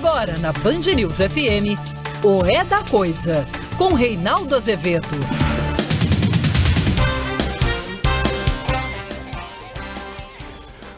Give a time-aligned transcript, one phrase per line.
[0.00, 1.74] Agora na Band News FM,
[2.22, 3.44] o É da Coisa,
[3.76, 5.08] com Reinaldo Azevedo.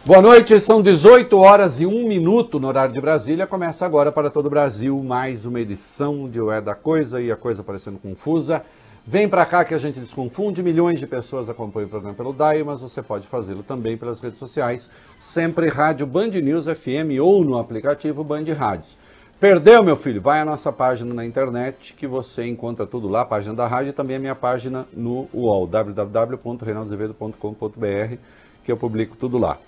[0.04, 3.46] Boa noite, são 18 horas e 1 minuto no horário de Brasília.
[3.46, 7.32] Começa agora para todo o Brasil mais uma edição de O É da Coisa e
[7.32, 8.62] a coisa parecendo confusa.
[9.10, 10.62] Vem para cá que a gente desconfunde.
[10.62, 14.38] Milhões de pessoas acompanham o programa pelo DAI, mas você pode fazê-lo também pelas redes
[14.38, 14.88] sociais.
[15.18, 18.96] Sempre Rádio Band News FM ou no aplicativo Band Rádios.
[19.40, 20.22] Perdeu, meu filho?
[20.22, 23.90] Vai à nossa página na internet que você encontra tudo lá, a página da rádio
[23.90, 28.16] e também a minha página no UOL, www.reinaldozevedo.com.br,
[28.62, 29.58] que eu publico tudo lá.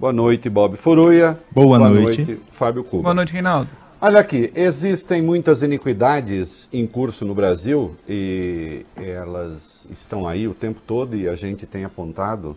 [0.00, 1.38] Boa noite, Bob Furuia.
[1.52, 2.24] Boa, Boa noite.
[2.24, 2.42] noite.
[2.50, 3.04] Fábio Cuba.
[3.04, 3.70] Boa noite, Reinaldo.
[4.02, 10.80] Olha aqui, existem muitas iniquidades em curso no Brasil e elas estão aí o tempo
[10.86, 12.56] todo e a gente tem apontado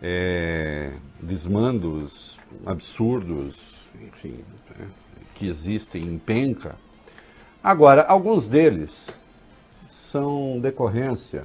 [0.00, 4.44] é, desmandos absurdos, enfim,
[4.78, 4.86] né,
[5.34, 6.76] que existem em penca.
[7.60, 9.08] Agora, alguns deles
[9.90, 11.44] são decorrência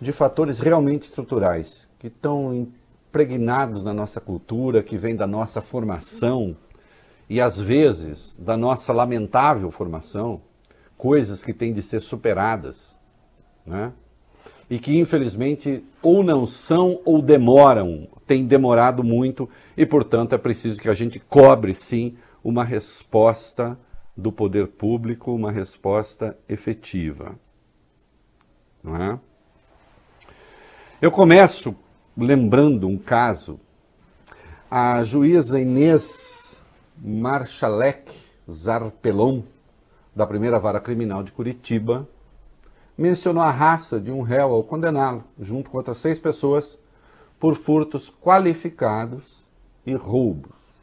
[0.00, 6.56] de fatores realmente estruturais que estão impregnados na nossa cultura, que vêm da nossa formação
[7.28, 10.42] e às vezes da nossa lamentável formação,
[10.96, 12.96] coisas que têm de ser superadas,
[13.66, 13.92] né?
[14.68, 20.80] E que infelizmente ou não são ou demoram, têm demorado muito e portanto é preciso
[20.80, 23.78] que a gente cobre sim uma resposta
[24.16, 27.34] do poder público, uma resposta efetiva.
[28.82, 29.18] Não é?
[31.00, 31.74] Eu começo
[32.16, 33.58] lembrando um caso.
[34.70, 36.43] A juíza Inês
[36.96, 38.12] Marchalek
[38.50, 39.42] Zarpelon,
[40.14, 42.08] da primeira vara criminal de Curitiba,
[42.96, 46.78] mencionou a raça de um réu ao condená-lo, junto com outras seis pessoas,
[47.40, 49.46] por furtos qualificados
[49.84, 50.74] e roubos.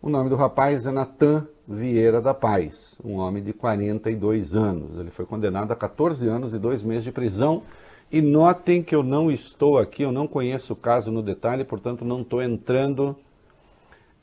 [0.00, 4.98] O nome do rapaz é Natan Vieira da Paz, um homem de 42 anos.
[4.98, 7.62] Ele foi condenado a 14 anos e dois meses de prisão.
[8.10, 12.04] E notem que eu não estou aqui, eu não conheço o caso no detalhe, portanto
[12.04, 13.16] não estou entrando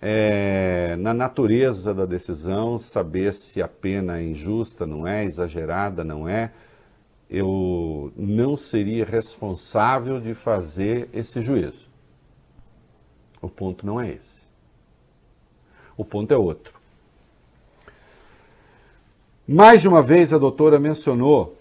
[0.02, 6.28] é, na natureza da decisão, saber se a pena é injusta, não é, exagerada, não
[6.28, 6.52] é.
[7.30, 11.88] Eu não seria responsável de fazer esse juízo.
[13.42, 14.50] O ponto não é esse.
[15.96, 16.80] O ponto é outro.
[19.48, 21.58] Mais de uma vez a doutora mencionou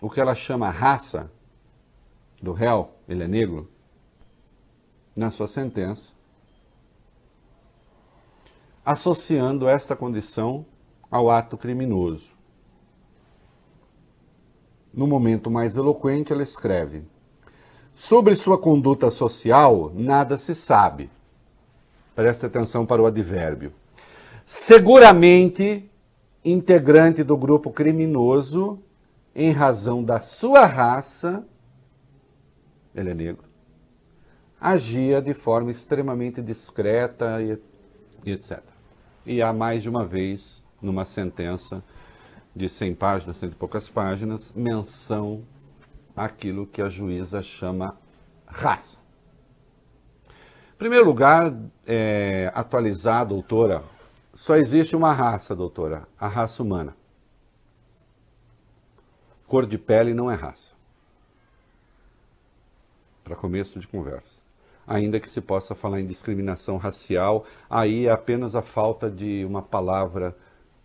[0.00, 1.30] o que ela chama raça
[2.40, 3.68] do réu, ele é negro,
[5.14, 6.12] na sua sentença
[8.84, 10.66] associando esta condição
[11.10, 12.32] ao ato criminoso.
[14.92, 17.04] No momento mais eloquente, ela escreve:
[17.94, 21.10] Sobre sua conduta social, nada se sabe.
[22.14, 23.72] Preste atenção para o advérbio.
[24.44, 25.88] Seguramente
[26.44, 28.78] integrante do grupo criminoso,
[29.34, 31.46] em razão da sua raça,
[32.94, 33.44] ele é negro,
[34.60, 37.58] agia de forma extremamente discreta e,
[38.26, 38.71] e etc
[39.24, 41.82] e há mais de uma vez, numa sentença
[42.54, 45.44] de 100 páginas, cento e poucas páginas, menção
[46.14, 47.96] àquilo que a juíza chama
[48.46, 48.98] raça.
[50.74, 51.54] Em primeiro lugar,
[51.86, 53.84] é, atualizar, doutora,
[54.34, 56.96] só existe uma raça, doutora, a raça humana.
[59.46, 60.74] Cor de pele não é raça.
[63.22, 64.41] Para começo de conversa
[64.86, 69.62] ainda que se possa falar em discriminação racial, aí é apenas a falta de uma
[69.62, 70.36] palavra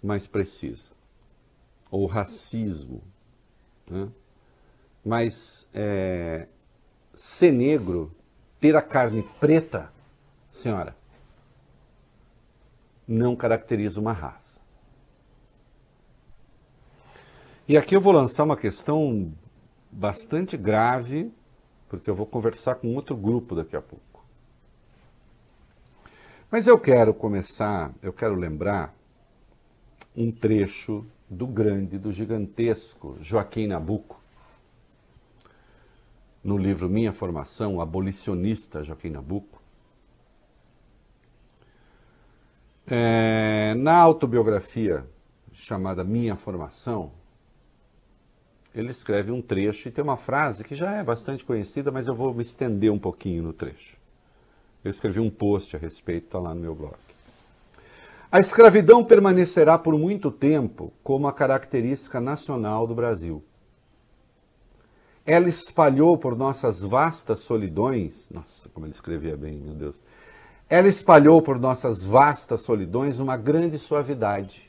[0.02, 0.91] mais precisa.
[1.90, 3.02] Ou racismo.
[3.90, 4.09] Né?
[5.03, 6.47] Mas é,
[7.16, 8.12] ser negro,
[8.59, 9.91] ter a carne preta,
[10.52, 10.96] senhora,
[13.08, 14.59] não caracteriza uma raça.
[17.68, 19.34] E aqui eu vou lançar uma questão
[19.91, 21.31] bastante grave
[21.88, 24.24] porque eu vou conversar com outro grupo daqui a pouco.
[26.50, 28.96] Mas eu quero começar, eu quero lembrar
[30.16, 34.22] um trecho do grande, do gigantesco Joaquim Nabuco.
[36.44, 39.61] No livro Minha Formação, o abolicionista Joaquim Nabuco.
[42.90, 45.06] É, na autobiografia
[45.52, 47.11] chamada Minha Formação,
[48.73, 52.16] ele escreve um trecho e tem uma frase que já é bastante conhecida, mas eu
[52.16, 53.97] vou me estender um pouquinho no trecho.
[54.84, 56.96] Eu escrevi um post a respeito, está lá no meu blog.
[58.31, 63.43] A escravidão permanecerá por muito tempo como a característica nacional do Brasil.
[65.25, 69.96] Ela espalhou por nossas vastas solidões, nossa, como ele escrevia bem, meu Deus.
[70.70, 74.66] ela espalhou por nossas vastas solidões uma grande suavidade.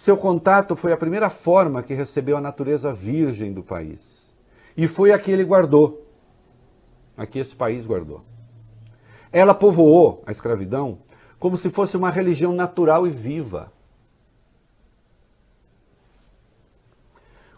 [0.00, 4.32] Seu contato foi a primeira forma que recebeu a natureza virgem do país.
[4.74, 6.10] E foi a que ele guardou.
[7.14, 8.22] A que esse país guardou.
[9.30, 11.00] Ela povoou a escravidão
[11.38, 13.70] como se fosse uma religião natural e viva.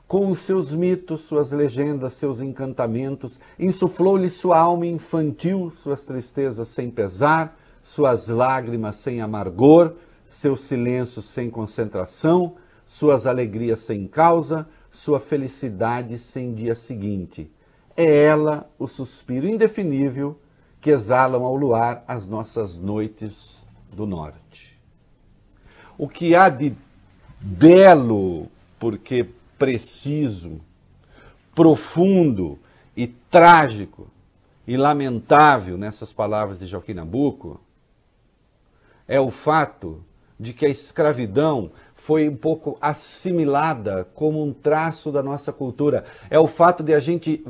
[0.08, 6.90] Com os seus mitos, suas legendas, seus encantamentos, insuflou-lhe sua alma infantil, suas tristezas sem
[6.90, 9.94] pesar, suas lágrimas sem amargor,
[10.32, 12.56] seu silêncio sem concentração,
[12.86, 17.50] suas alegrias sem causa, sua felicidade sem dia seguinte.
[17.94, 20.38] É ela o suspiro indefinível
[20.80, 24.80] que exalam ao luar as nossas noites do norte.
[25.98, 26.74] O que há de
[27.38, 28.48] belo,
[28.80, 29.28] porque
[29.58, 30.62] preciso,
[31.54, 32.58] profundo
[32.96, 34.08] e trágico
[34.66, 37.60] e lamentável nessas palavras de Joaquim Nabuco
[39.06, 40.02] é o fato
[40.42, 46.04] de que a escravidão foi um pouco assimilada como um traço da nossa cultura.
[46.28, 47.46] É o fato de a gente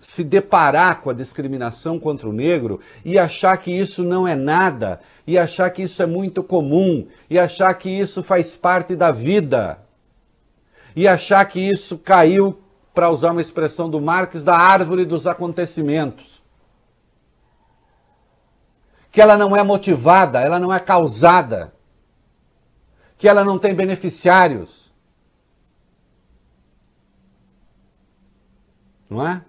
[0.00, 5.00] se deparar com a discriminação contra o negro e achar que isso não é nada,
[5.26, 9.78] e achar que isso é muito comum, e achar que isso faz parte da vida,
[10.94, 12.58] e achar que isso caiu,
[12.94, 16.41] para usar uma expressão do Marx, da árvore dos acontecimentos.
[19.12, 21.72] Que ela não é motivada, ela não é causada,
[23.16, 24.90] que ela não tem beneficiários.
[29.08, 29.44] Não é?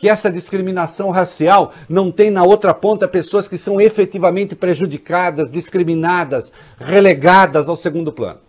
[0.00, 6.50] que essa discriminação racial não tem na outra ponta pessoas que são efetivamente prejudicadas, discriminadas,
[6.78, 8.40] relegadas ao segundo plano.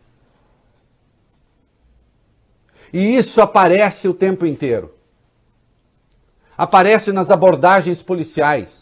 [2.93, 4.95] E isso aparece o tempo inteiro.
[6.57, 8.80] Aparece nas abordagens policiais.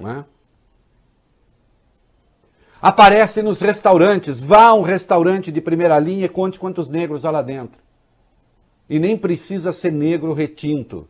[0.00, 0.24] Não é?
[2.80, 4.40] Aparece nos restaurantes.
[4.40, 7.80] Vá a um restaurante de primeira linha e conte quantos negros há lá dentro.
[8.88, 11.06] E nem precisa ser negro retinto.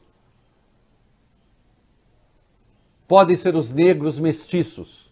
[3.07, 5.11] Podem ser os negros mestiços.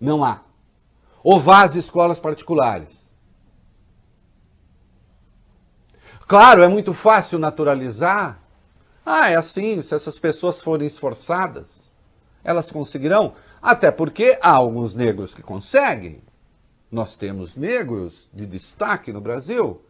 [0.00, 0.40] Não há.
[1.22, 2.90] Ou vá às escolas particulares.
[6.26, 8.41] Claro, é muito fácil naturalizar.
[9.04, 11.90] Ah, é assim, se essas pessoas forem esforçadas,
[12.44, 13.34] elas conseguirão.
[13.60, 16.22] Até porque há alguns negros que conseguem.
[16.90, 19.80] Nós temos negros de destaque no Brasil,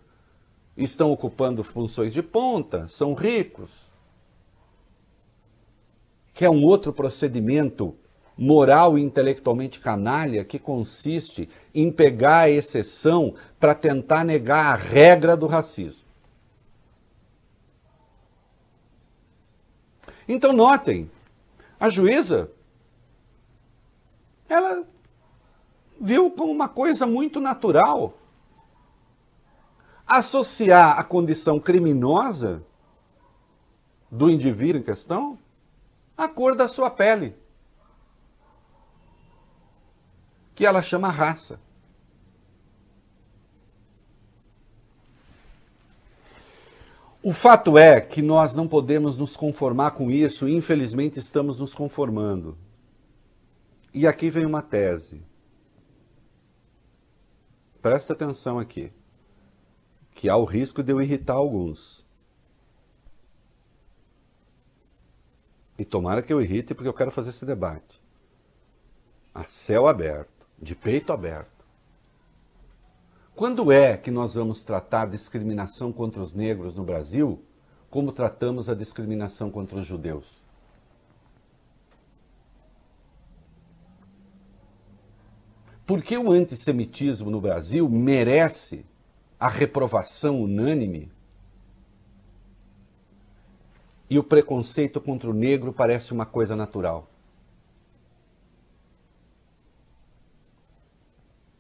[0.76, 3.70] estão ocupando funções de ponta, são ricos.
[6.32, 7.96] Que é um outro procedimento
[8.36, 15.36] moral e intelectualmente canalha que consiste em pegar a exceção para tentar negar a regra
[15.36, 16.01] do racismo.
[20.28, 21.10] Então notem,
[21.78, 22.50] a juíza
[24.48, 24.86] ela
[26.00, 28.14] viu como uma coisa muito natural
[30.06, 32.62] associar a condição criminosa
[34.10, 35.38] do indivíduo em questão
[36.16, 37.34] à cor da sua pele,
[40.54, 41.58] que ela chama raça.
[47.22, 52.58] O fato é que nós não podemos nos conformar com isso, infelizmente estamos nos conformando.
[53.94, 55.22] E aqui vem uma tese.
[57.80, 58.90] Presta atenção aqui,
[60.14, 62.04] que há o risco de eu irritar alguns.
[65.78, 68.02] E tomara que eu irrite porque eu quero fazer esse debate.
[69.32, 71.61] A céu aberto, de peito aberto.
[73.42, 77.44] Quando é que nós vamos tratar a discriminação contra os negros no Brasil
[77.90, 80.40] como tratamos a discriminação contra os judeus?
[85.84, 88.86] Porque o antissemitismo no Brasil merece
[89.40, 91.10] a reprovação unânime
[94.08, 97.10] e o preconceito contra o negro parece uma coisa natural.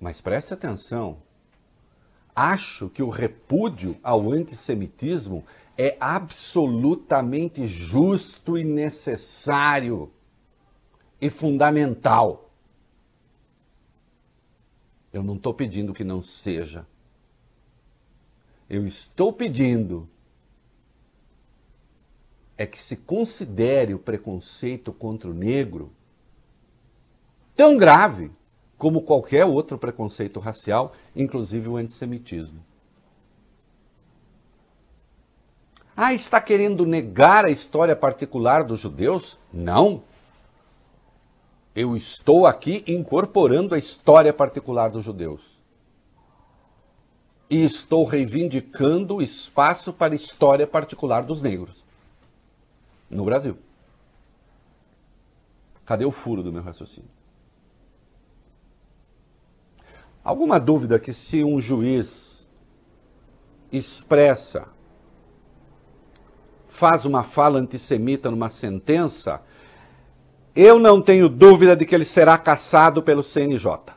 [0.00, 1.31] Mas preste atenção.
[2.34, 5.44] Acho que o repúdio ao antissemitismo
[5.76, 10.10] é absolutamente justo e necessário
[11.20, 12.50] e fundamental.
[15.12, 16.86] Eu não estou pedindo que não seja.
[18.68, 20.08] Eu estou pedindo
[22.56, 25.92] é que se considere o preconceito contra o negro
[27.54, 28.30] tão grave
[28.82, 32.64] como qualquer outro preconceito racial, inclusive o antissemitismo.
[35.96, 39.38] Ah, está querendo negar a história particular dos judeus?
[39.52, 40.02] Não.
[41.76, 45.42] Eu estou aqui incorporando a história particular dos judeus.
[47.48, 51.84] E estou reivindicando espaço para a história particular dos negros
[53.08, 53.56] no Brasil.
[55.84, 57.21] Cadê o furo do meu raciocínio?
[60.24, 62.46] Alguma dúvida que se um juiz
[63.72, 64.68] expressa,
[66.66, 69.42] faz uma fala antissemita numa sentença,
[70.54, 73.94] eu não tenho dúvida de que ele será caçado pelo CNJ.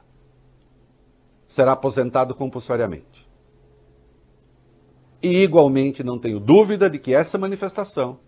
[1.47, 3.27] Será aposentado compulsoriamente.
[5.21, 8.19] E igualmente não tenho dúvida de que essa manifestação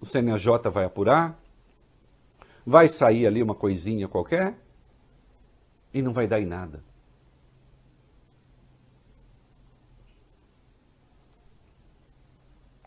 [0.00, 1.38] o CNJ vai apurar,
[2.64, 4.65] vai sair ali uma coisinha qualquer
[5.96, 6.82] e não vai dar em nada.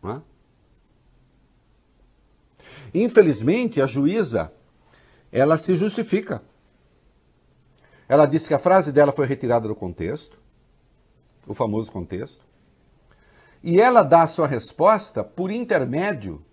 [0.04, 0.22] É?
[2.94, 4.52] Infelizmente, a juíza,
[5.32, 6.44] ela se justifica.
[8.08, 10.38] Ela disse que a frase dela foi retirada do contexto,
[11.48, 12.46] o famoso contexto,
[13.64, 16.46] e ela dá a sua resposta por intermédio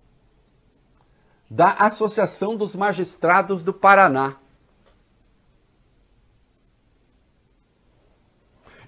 [1.50, 4.38] da Associação dos Magistrados do Paraná.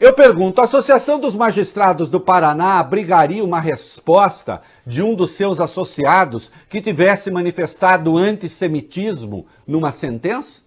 [0.00, 5.58] Eu pergunto, a Associação dos Magistrados do Paraná abrigaria uma resposta de um dos seus
[5.58, 10.62] associados que tivesse manifestado antissemitismo numa sentença?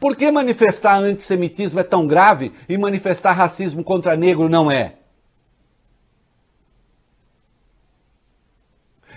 [0.00, 4.96] Por que manifestar antissemitismo é tão grave e manifestar racismo contra negro não é?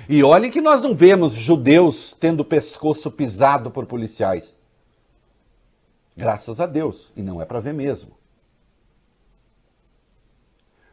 [0.08, 4.60] E olhem que nós não vemos judeus tendo o pescoço pisado por policiais.
[6.16, 7.12] Graças a Deus.
[7.16, 8.16] E não é para ver mesmo.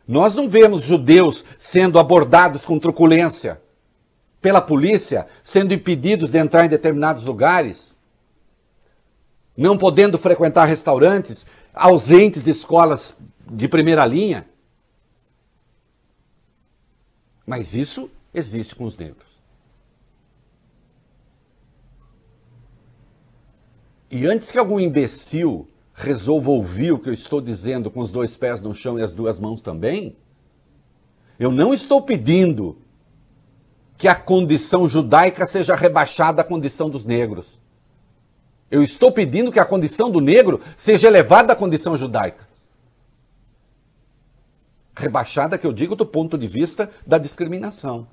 [0.06, 3.62] Nós não vemos judeus sendo abordados com truculência
[4.40, 7.94] pela polícia, sendo impedidos de entrar em determinados lugares,
[9.56, 13.14] não podendo frequentar restaurantes, ausentes de escolas
[13.48, 14.48] de primeira linha.
[17.46, 19.31] Mas isso existe com os negros.
[24.12, 28.36] E antes que algum imbecil resolva ouvir o que eu estou dizendo com os dois
[28.36, 30.14] pés no chão e as duas mãos também,
[31.38, 32.76] eu não estou pedindo
[33.96, 37.58] que a condição judaica seja rebaixada à condição dos negros.
[38.70, 42.46] Eu estou pedindo que a condição do negro seja elevada à condição judaica.
[44.94, 48.06] Rebaixada, que eu digo, do ponto de vista da discriminação.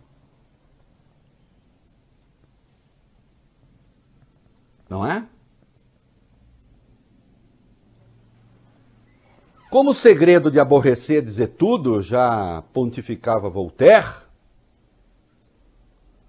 [4.89, 5.27] Não é?
[9.69, 14.07] Como o segredo de aborrecer dizer tudo já pontificava Voltaire,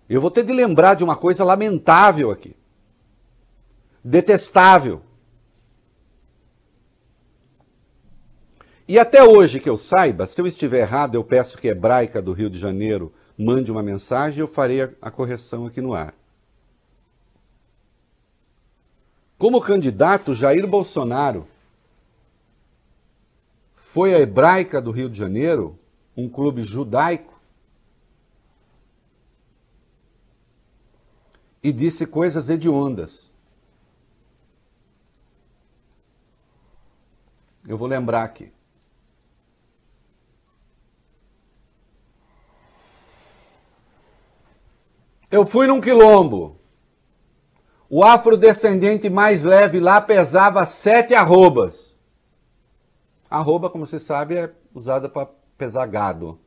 [0.09, 2.54] eu vou ter de lembrar de uma coisa lamentável aqui.
[4.04, 5.00] Detestável.
[8.87, 12.20] E até hoje que eu saiba, se eu estiver errado, eu peço que a Hebraica
[12.20, 16.12] do Rio de Janeiro mande uma mensagem e eu farei a, correção aqui no ar.
[19.38, 21.47] Como candidato, Jair Bolsonaro
[23.92, 25.76] foi a Hebraica do Rio de Janeiro,
[26.16, 27.40] um clube judaico,
[31.61, 33.28] e disse coisas hediondas.
[37.66, 38.52] Eu vou lembrar aqui.
[45.28, 46.61] Eu fui num quilombo.
[47.88, 51.89] O afrodescendente mais leve lá pesava sete arrobas.
[53.30, 56.38] Arroba, como você sabe, é usada para pesar gado.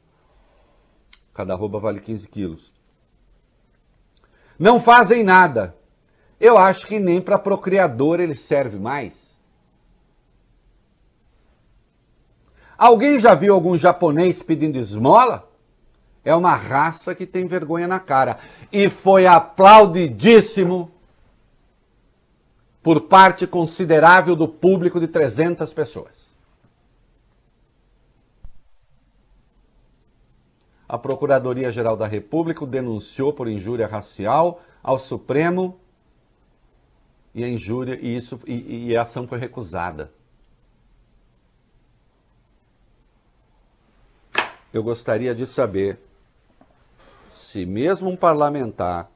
[1.33, 2.73] Cada arroba vale 15 quilos.
[4.59, 5.75] Não fazem nada.
[6.39, 9.39] Eu acho que nem para procriador ele serve mais.
[12.77, 15.49] Alguém já viu algum japonês pedindo esmola?
[16.25, 18.39] É uma raça que tem vergonha na cara.
[18.71, 20.91] E foi aplaudidíssimo
[22.81, 26.12] por parte considerável do público de 300 pessoas.
[30.93, 35.79] A Procuradoria-Geral da República denunciou por injúria racial ao Supremo
[37.33, 40.13] e a injúria e isso e, e a ação foi recusada.
[44.71, 45.99] Eu gostaria de saber
[47.27, 49.09] se mesmo um parlamentar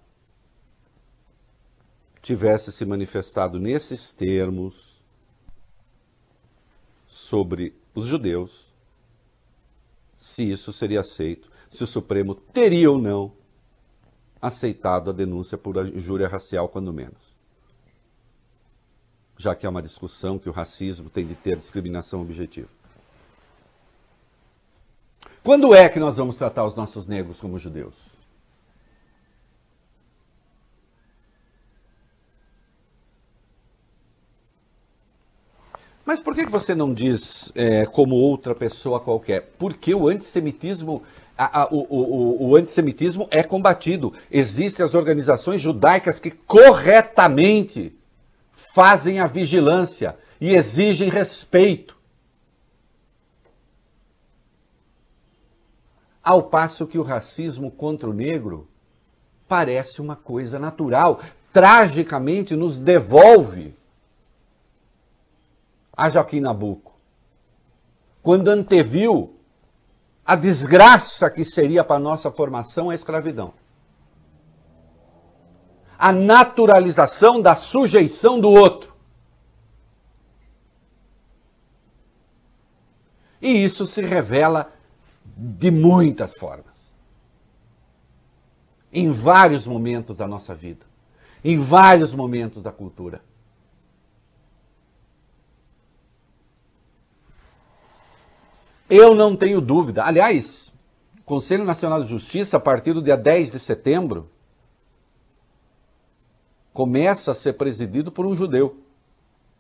[2.24, 5.00] tivesse se manifestado nesses termos
[7.05, 8.65] sobre os judeus,
[10.17, 13.31] se isso seria aceito, se o Supremo teria ou não
[14.41, 17.36] aceitado a denúncia por injúria racial, quando menos.
[19.38, 22.69] Já que é uma discussão que o racismo tem de ter discriminação objetiva.
[25.43, 27.95] Quando é que nós vamos tratar os nossos negros como judeus?
[36.07, 39.53] Mas por que você não diz é, como outra pessoa qualquer?
[39.59, 41.03] Porque o antissemitismo,
[41.38, 44.13] a, a, o, o, o, antissemitismo é combatido.
[44.32, 47.96] Existem as organizações judaicas que corretamente
[48.74, 51.96] fazem a vigilância e exigem respeito.
[56.24, 58.67] Ao passo que o racismo contra o negro
[59.48, 61.22] parece uma coisa natural,
[61.53, 63.74] tragicamente nos devolve
[65.96, 66.94] a Joaquim Nabuco,
[68.22, 69.37] quando anteviu
[70.27, 73.53] a desgraça que seria para a nossa formação a escravidão.
[75.98, 78.93] A naturalização da sujeição do outro.
[83.41, 84.74] E isso se revela
[85.25, 86.93] de muitas formas.
[88.91, 90.86] Em vários momentos da nossa vida,
[91.41, 93.22] em vários momentos da cultura.
[98.89, 100.03] Eu não tenho dúvida.
[100.03, 100.72] Aliás,
[101.20, 104.29] o Conselho Nacional de Justiça, a partir do dia 10 de setembro,
[106.74, 108.82] começa a ser presidido por um judeu,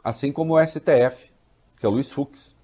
[0.03, 1.29] assim como o STF,
[1.75, 2.55] que é Luiz Fux.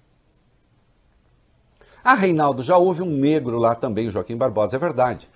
[2.02, 4.76] Ah, Reinaldo, já houve um negro lá também, Joaquim Barbosa.
[4.76, 5.28] É verdade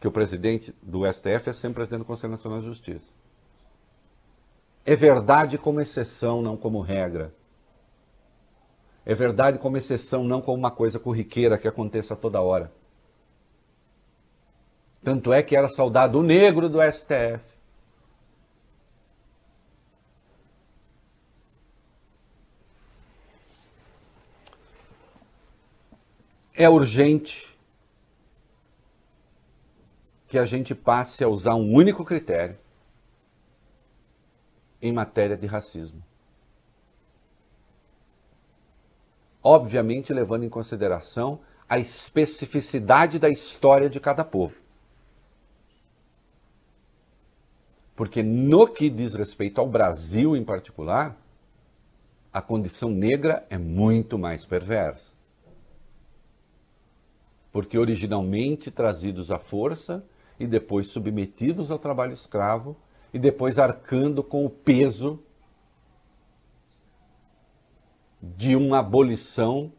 [0.00, 3.10] que o presidente do STF é sempre presidente do Conselho Nacional de Justiça.
[4.84, 7.32] É verdade como exceção, não como regra.
[9.06, 12.72] É verdade como exceção, não como uma coisa corriqueira que aconteça toda hora.
[15.02, 17.44] Tanto é que era saudado o negro do STF.
[26.54, 27.54] É urgente
[30.28, 32.56] que a gente passe a usar um único critério
[34.80, 36.02] em matéria de racismo.
[39.44, 44.64] Obviamente levando em consideração a especificidade da história de cada povo.
[47.94, 51.16] Porque no que diz respeito ao Brasil em particular,
[52.32, 55.12] a condição negra é muito mais perversa.
[57.52, 60.04] Porque originalmente trazidos à força
[60.40, 62.76] e depois submetidos ao trabalho escravo
[63.12, 65.22] e depois arcando com o peso
[68.36, 69.70] de uma abolição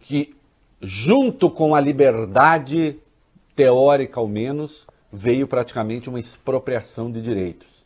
[0.00, 0.36] que,
[0.80, 2.98] junto com a liberdade
[3.54, 7.84] teórica ao menos, veio praticamente uma expropriação de direitos.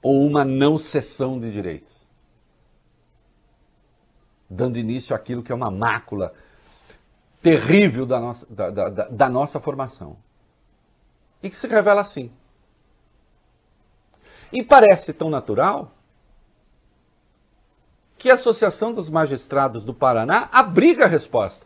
[0.00, 1.96] Ou uma não cessão de direitos.
[4.48, 6.32] Dando início àquilo que é uma mácula
[7.42, 10.16] terrível da nossa, da, da, da nossa formação.
[11.42, 12.30] E que se revela assim.
[14.52, 15.92] E parece tão natural
[18.16, 21.64] que a Associação dos Magistrados do Paraná abriga a resposta.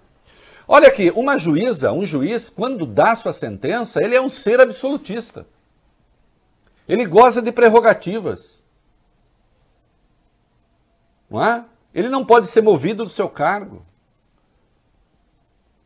[0.68, 5.47] Olha aqui, uma juíza, um juiz, quando dá sua sentença, ele é um ser absolutista.
[6.88, 8.62] Ele goza de prerrogativas.
[11.29, 11.64] Não é?
[11.95, 13.85] Ele não pode ser movido do seu cargo.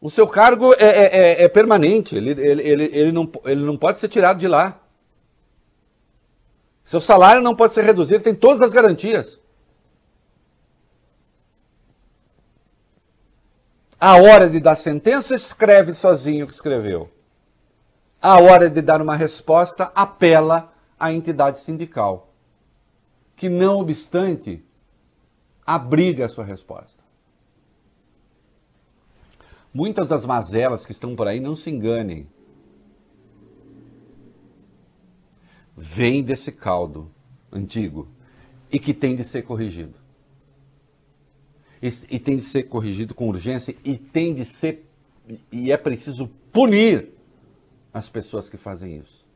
[0.01, 3.77] O seu cargo é, é, é, é permanente, ele, ele, ele, ele, não, ele não
[3.77, 4.79] pode ser tirado de lá.
[6.87, 9.41] Seu salário não pode ser reduzido, tem todas as garantias.
[13.99, 17.11] A hora de dar sentença, escreve sozinho o que escreveu.
[18.23, 22.33] A hora de dar uma resposta, apela à entidade sindical,
[23.35, 24.65] que não obstante,
[25.67, 27.03] abriga a sua resposta.
[29.75, 32.29] Muitas das mazelas que estão por aí, não se enganem,
[35.77, 37.11] vem desse caldo
[37.53, 38.09] antigo
[38.71, 39.95] e que tem de ser corrigido.
[41.83, 44.87] E, e, tem de ser corrigido com urgência e tem de ser
[45.53, 47.11] e é preciso punir
[47.93, 49.27] as pessoas que fazem isso.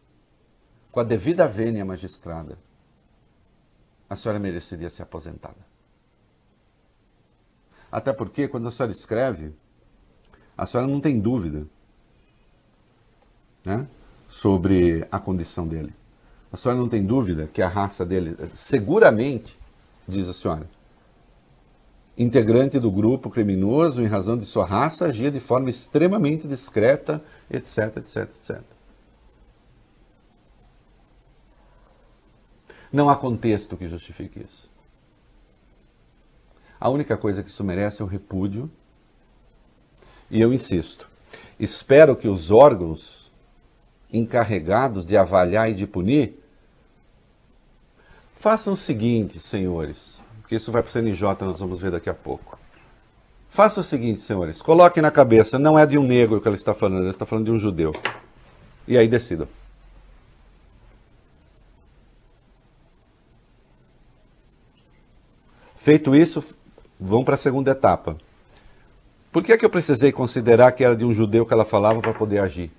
[0.90, 2.59] Com a devida vênia magistrada,
[4.09, 5.68] a senhora mereceria ser aposentada.
[7.90, 9.53] Até porque quando a senhora escreve,
[10.57, 11.66] a senhora não tem dúvida
[13.64, 13.87] né,
[14.29, 15.92] sobre a condição dele.
[16.52, 19.58] A senhora não tem dúvida que a raça dele, seguramente,
[20.06, 20.68] diz a senhora,
[22.18, 27.96] integrante do grupo criminoso, em razão de sua raça, agia de forma extremamente discreta, etc,
[27.98, 28.62] etc, etc.
[32.92, 34.68] Não há contexto que justifique isso.
[36.80, 38.68] A única coisa que isso merece é o repúdio.
[40.30, 41.08] E eu insisto,
[41.58, 43.30] espero que os órgãos
[44.12, 46.39] encarregados de avaliar e de punir
[48.40, 52.14] façam o seguinte, senhores, que isso vai para o CNJ, nós vamos ver daqui a
[52.14, 52.59] pouco.
[53.50, 56.72] Faça o seguinte, senhores, coloquem na cabeça, não é de um negro que ela está
[56.72, 57.92] falando, ela está falando de um judeu.
[58.88, 59.46] E aí decidam.
[65.76, 66.42] Feito isso,
[66.98, 68.16] vão para a segunda etapa.
[69.31, 72.00] Por que, é que eu precisei considerar que era de um judeu que ela falava
[72.00, 72.70] para poder agir?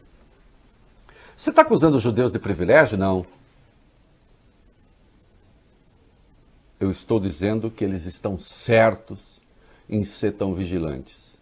[1.38, 2.98] Você está acusando os judeus de privilégio?
[2.98, 3.28] Não.
[6.82, 9.40] Eu estou dizendo que eles estão certos
[9.88, 11.40] em ser tão vigilantes.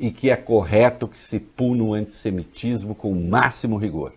[0.00, 4.14] E que é correto que se puna o antissemitismo com o máximo rigor.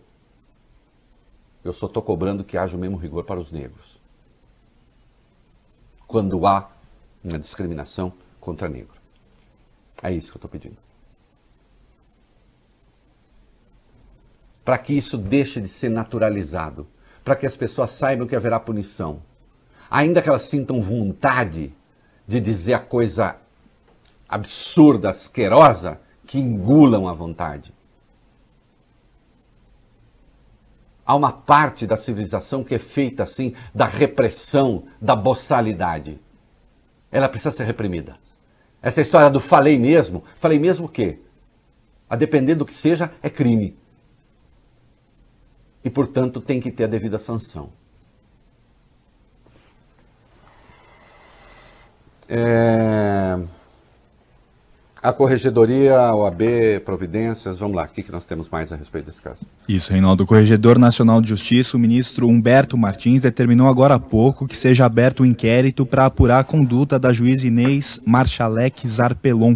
[1.62, 3.97] Eu só estou cobrando que haja o mesmo rigor para os negros
[6.08, 6.71] quando há
[7.23, 8.95] uma discriminação contra negro.
[10.02, 10.78] É isso que eu estou pedindo.
[14.63, 16.88] Para que isso deixe de ser naturalizado,
[17.23, 19.21] para que as pessoas saibam que haverá punição,
[19.89, 21.73] ainda que elas sintam vontade
[22.28, 23.38] de dizer a coisa
[24.28, 27.73] absurda, asquerosa, que engulam a vontade.
[31.06, 36.19] Há uma parte da civilização que é feita assim da repressão, da boçalidade.
[37.10, 38.17] Ela precisa ser reprimida.
[38.82, 41.19] Essa história do falei mesmo, falei mesmo o quê?
[42.10, 43.78] A depender do que seja, é crime.
[45.84, 47.71] E, portanto, tem que ter a devida sanção.
[52.29, 53.37] É
[55.01, 59.21] a Corregedoria, OAB, providências, vamos lá, o que, que nós temos mais a respeito desse
[59.21, 59.39] caso?
[59.67, 60.23] Isso, Reinaldo.
[60.23, 64.85] O Corregedor Nacional de Justiça, o ministro Humberto Martins, determinou agora há pouco que seja
[64.85, 69.55] aberto um inquérito para apurar a conduta da juiz Inês Marchalek Zarpelon.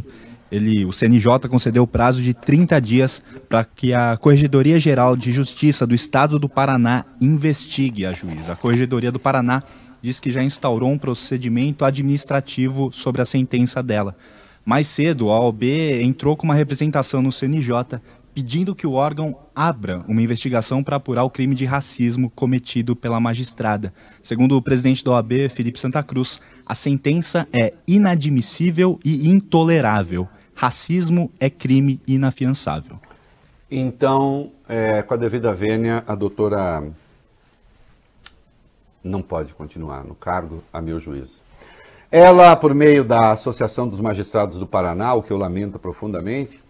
[0.52, 5.88] Ele, o CNJ concedeu prazo de 30 dias para que a Corregedoria Geral de Justiça
[5.88, 8.50] do Estado do Paraná investigue a juiz.
[8.50, 9.64] A Corregedoria do Paraná
[10.02, 14.16] diz que já instaurou um procedimento administrativo sobre a sentença dela.
[14.64, 15.64] Mais cedo, a OAB
[16.02, 18.00] entrou com uma representação no CNJ
[18.34, 23.20] pedindo que o órgão abra uma investigação para apurar o crime de racismo cometido pela
[23.20, 23.94] magistrada.
[24.22, 30.28] Segundo o presidente da OAB, Felipe Santa Cruz, a sentença é inadmissível e intolerável.
[30.56, 32.98] Racismo é crime inafiançável.
[33.70, 36.84] Então, é, com a devida vênia, a doutora
[39.04, 41.42] não pode continuar no cargo, a meu juízo.
[42.12, 46.62] Ela, por meio da Associação dos Magistrados do Paraná, o que eu lamento profundamente,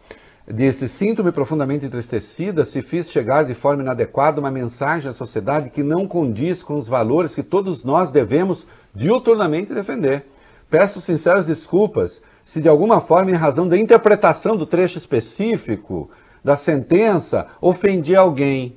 [0.48, 5.82] disse: Sinto-me profundamente entristecida se fiz chegar de forma inadequada uma mensagem à sociedade que
[5.82, 10.26] não condiz com os valores que todos nós devemos diuturnamente defender.
[10.70, 16.10] Peço sinceras desculpas se de alguma forma, em razão da interpretação do trecho específico
[16.44, 18.76] da sentença, ofendi alguém.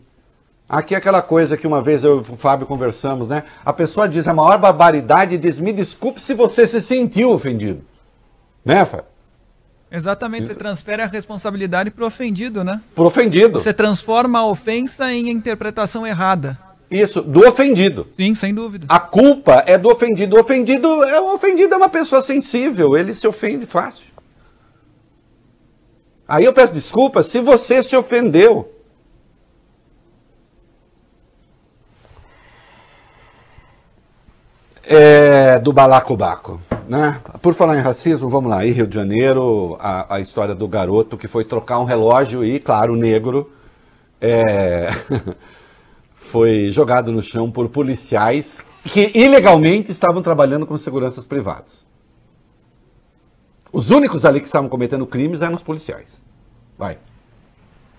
[0.75, 3.45] Aqui é aquela coisa que uma vez eu e o Fábio conversamos, né?
[3.65, 7.85] A pessoa diz a maior barbaridade e diz: me desculpe se você se sentiu ofendido.
[8.65, 9.07] Né, Fábio?
[9.89, 12.81] Exatamente, você transfere a responsabilidade para o ofendido, né?
[12.93, 13.61] Para o ofendido.
[13.61, 16.59] Você transforma a ofensa em interpretação errada.
[16.91, 18.09] Isso, do ofendido.
[18.17, 18.87] Sim, sem dúvida.
[18.89, 20.35] A culpa é do ofendido.
[20.35, 24.07] O ofendido é, o ofendido é uma pessoa sensível, ele se ofende fácil.
[26.27, 28.75] Aí eu peço desculpa se você se ofendeu.
[34.87, 36.61] É, do balacobaco.
[36.89, 37.21] Né?
[37.41, 38.67] Por falar em racismo, vamos lá.
[38.67, 42.59] Em Rio de Janeiro, a, a história do garoto que foi trocar um relógio e,
[42.59, 43.51] claro, negro,
[44.21, 44.91] é,
[46.15, 51.85] foi jogado no chão por policiais que ilegalmente estavam trabalhando com seguranças privadas.
[53.73, 56.23] Os únicos ali que estavam cometendo crimes eram os policiais.
[56.79, 56.99] Vai.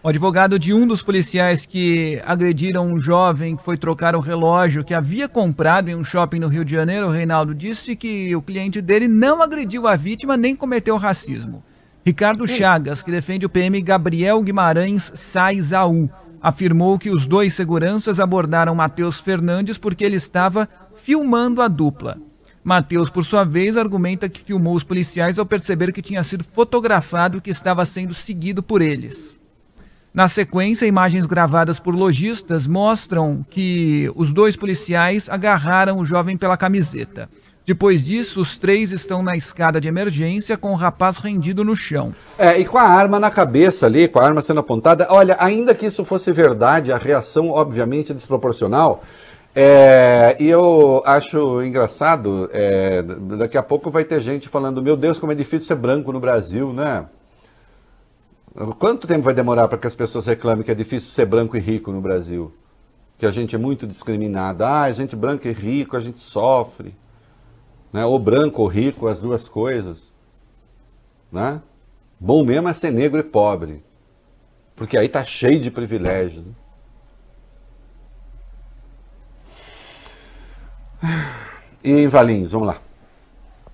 [0.06, 4.84] O advogado de um dos policiais que agrediram um jovem que foi trocar um relógio
[4.84, 8.84] que havia comprado em um shopping no Rio de Janeiro, Reinaldo, disse que o cliente
[8.84, 11.64] dele não agrediu a vítima nem cometeu racismo.
[12.06, 16.08] Ricardo Chagas, que defende o PM Gabriel Guimarães Saizaú,
[16.40, 22.20] afirmou que os dois seguranças abordaram Matheus Fernandes porque ele estava filmando a dupla.
[22.64, 27.40] Matheus, por sua vez, argumenta que filmou os policiais ao perceber que tinha sido fotografado
[27.40, 29.35] e que estava sendo seguido por eles.
[30.16, 36.56] Na sequência, imagens gravadas por lojistas mostram que os dois policiais agarraram o jovem pela
[36.56, 37.28] camiseta.
[37.66, 42.16] Depois disso, os três estão na escada de emergência com o rapaz rendido no chão.
[42.40, 45.06] É, e com a arma na cabeça ali, com a arma sendo apontada.
[45.10, 49.04] Olha, ainda que isso fosse verdade, a reação, obviamente, é desproporcional.
[49.54, 53.04] É, e eu acho engraçado, é,
[53.38, 56.22] daqui a pouco vai ter gente falando: Meu Deus, como é difícil ser branco no
[56.22, 57.04] Brasil, né?
[58.80, 61.60] Quanto tempo vai demorar para que as pessoas reclamem que é difícil ser branco e
[61.60, 62.54] rico no Brasil?
[63.18, 64.66] Que a gente é muito discriminada.
[64.66, 66.96] Ah, a gente branco e rico, a gente sofre.
[67.92, 68.06] Né?
[68.06, 70.10] Ou branco ou rico, as duas coisas.
[71.30, 71.62] Né?
[72.18, 73.84] Bom mesmo é ser negro e pobre.
[74.74, 76.46] Porque aí tá cheio de privilégios.
[81.84, 82.85] E em Valinhos, vamos lá.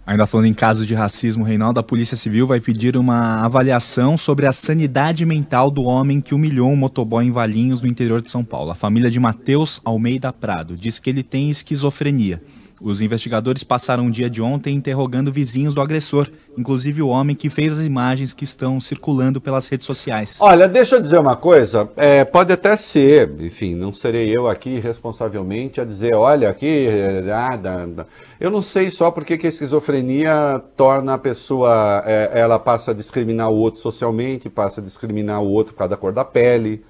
[0.06, 4.48] Ainda falando em casos de racismo, Reinaldo, a Polícia Civil vai pedir uma avaliação sobre
[4.48, 8.44] a sanidade mental do homem que humilhou um motoboy em Valinhos, no interior de São
[8.44, 8.72] Paulo.
[8.72, 12.42] A família de Matheus Almeida Prado diz que ele tem esquizofrenia.
[12.82, 17.48] Os investigadores passaram o dia de ontem interrogando vizinhos do agressor, inclusive o homem que
[17.48, 20.40] fez as imagens que estão circulando pelas redes sociais.
[20.42, 21.88] Olha, deixa eu dizer uma coisa.
[21.96, 26.88] É, pode até ser, enfim, não serei eu aqui responsavelmente a dizer, olha, aqui.
[27.24, 28.08] Nada,
[28.40, 32.02] eu não sei só porque que a esquizofrenia torna a pessoa.
[32.06, 35.92] É, ela passa a discriminar o outro socialmente, passa a discriminar o outro por causa
[35.92, 36.84] da cor da pele.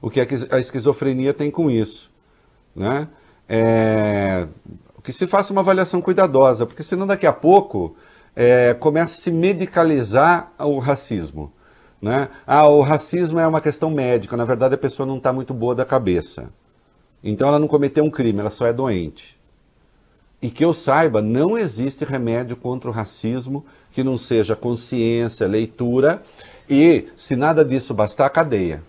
[0.00, 2.10] O que a esquizofrenia tem com isso?
[2.74, 3.08] Né?
[3.48, 4.46] É,
[5.04, 7.94] que se faça uma avaliação cuidadosa, porque senão daqui a pouco
[8.34, 11.52] é, começa a se medicalizar o racismo.
[12.00, 12.30] Né?
[12.46, 15.74] Ah, o racismo é uma questão médica, na verdade a pessoa não está muito boa
[15.74, 16.50] da cabeça.
[17.22, 19.38] Então ela não cometeu um crime, ela só é doente.
[20.40, 26.22] E que eu saiba, não existe remédio contra o racismo que não seja consciência, leitura
[26.68, 28.82] e, se nada disso bastar, cadeia.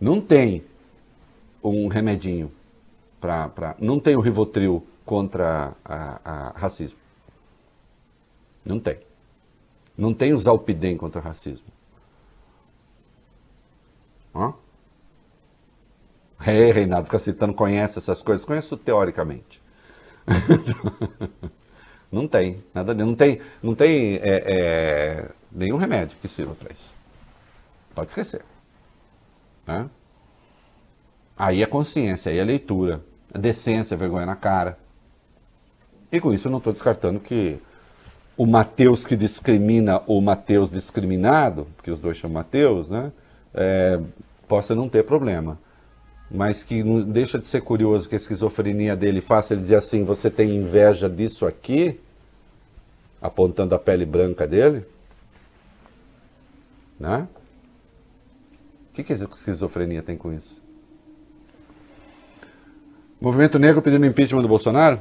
[0.00, 0.64] Não tem
[1.62, 2.50] um remedinho
[3.24, 3.76] para.
[3.78, 6.98] Não tem o Rivotril contra a, a, racismo.
[8.64, 8.98] Não tem.
[9.96, 11.66] Não tem o Zalpidem contra racismo.
[14.34, 14.54] Hã?
[16.46, 18.44] É, Reinaldo, fica citando, conhece essas coisas?
[18.44, 19.62] Conheço teoricamente.
[22.10, 26.90] não tem, nada, não tem, não tem é, é, nenhum remédio que sirva para isso.
[27.94, 28.44] Pode esquecer.
[29.66, 29.88] Né?
[31.36, 33.02] Aí é consciência, aí é leitura
[33.38, 34.78] decência, vergonha na cara.
[36.10, 37.58] E com isso eu não estou descartando que
[38.36, 43.12] o Mateus que discrimina ou Mateus discriminado, porque os dois chamam Mateus, né,
[43.52, 44.00] é,
[44.48, 45.58] possa não ter problema.
[46.30, 50.04] Mas que não deixa de ser curioso que a esquizofrenia dele faça ele dizer assim:
[50.04, 52.00] você tem inveja disso aqui?
[53.20, 54.84] Apontando a pele branca dele?
[56.98, 57.28] Né?
[58.90, 60.63] O que, que a esquizofrenia tem com isso?
[63.24, 65.00] Movimento Negro pedindo impeachment do Bolsonaro?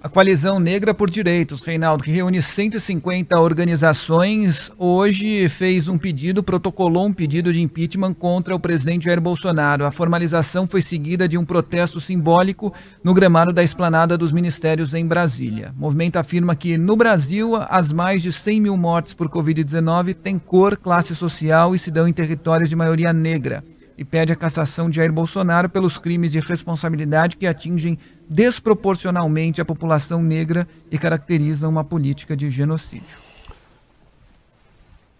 [0.00, 7.06] A Coalizão Negra por Direitos, Reinaldo, que reúne 150 organizações, hoje fez um pedido, protocolou
[7.06, 9.84] um pedido de impeachment contra o presidente Jair Bolsonaro.
[9.84, 15.04] A formalização foi seguida de um protesto simbólico no gramado da esplanada dos ministérios em
[15.04, 15.72] Brasília.
[15.76, 20.38] O movimento afirma que, no Brasil, as mais de 100 mil mortes por Covid-19 têm
[20.38, 23.64] cor, classe social e se dão em territórios de maioria negra
[23.96, 29.64] e pede a cassação de Jair Bolsonaro pelos crimes de responsabilidade que atingem desproporcionalmente a
[29.64, 33.16] população negra e caracterizam uma política de genocídio.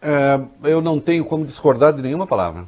[0.02, 2.66] É, eu não tenho como discordar de nenhuma palavra.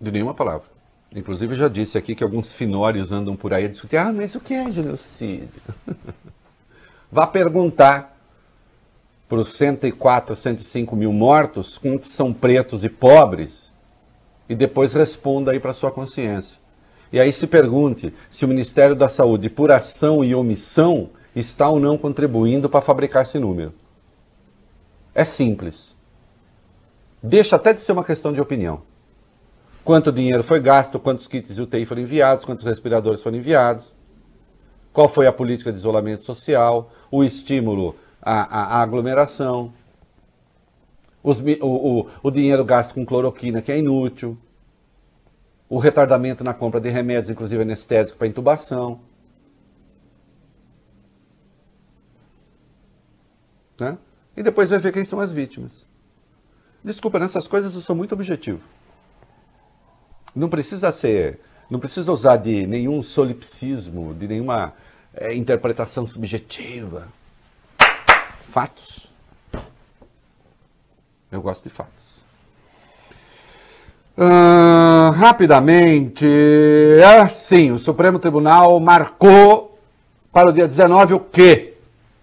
[0.00, 0.66] De nenhuma palavra.
[1.14, 4.40] Inclusive, já disse aqui que alguns finórios andam por aí a discutir: ah, mas o
[4.40, 5.50] que é genocídio?
[7.12, 8.16] Vá perguntar
[9.30, 13.72] para os 104, 105 mil mortos, quantos são pretos e pobres,
[14.48, 16.58] e depois responda aí para sua consciência.
[17.12, 21.78] E aí se pergunte se o Ministério da Saúde, por ação e omissão, está ou
[21.78, 23.72] não contribuindo para fabricar esse número.
[25.14, 25.94] É simples.
[27.22, 28.82] Deixa até de ser uma questão de opinião.
[29.84, 33.94] Quanto dinheiro foi gasto, quantos kits de UTI foram enviados, quantos respiradores foram enviados,
[34.92, 39.72] qual foi a política de isolamento social, o estímulo a, a, aglomeração,
[41.22, 44.36] os, o, o, o dinheiro gasto com cloroquina, que é inútil,
[45.68, 49.00] o retardamento na compra de remédios, inclusive anestésico para intubação.
[53.78, 53.96] Né?
[54.36, 55.86] E depois vai ver quem são as vítimas.
[56.82, 58.60] Desculpa, nessas coisas eu sou muito objetivo.
[60.34, 64.74] Não precisa ser, não precisa usar de nenhum solipsismo, de nenhuma
[65.14, 67.08] é, interpretação subjetiva.
[68.50, 69.08] Fatos.
[71.30, 72.18] Eu gosto de fatos.
[74.18, 76.26] Uh, rapidamente,
[77.00, 79.78] é, sim, o Supremo Tribunal marcou
[80.32, 81.69] para o dia 19 o quê?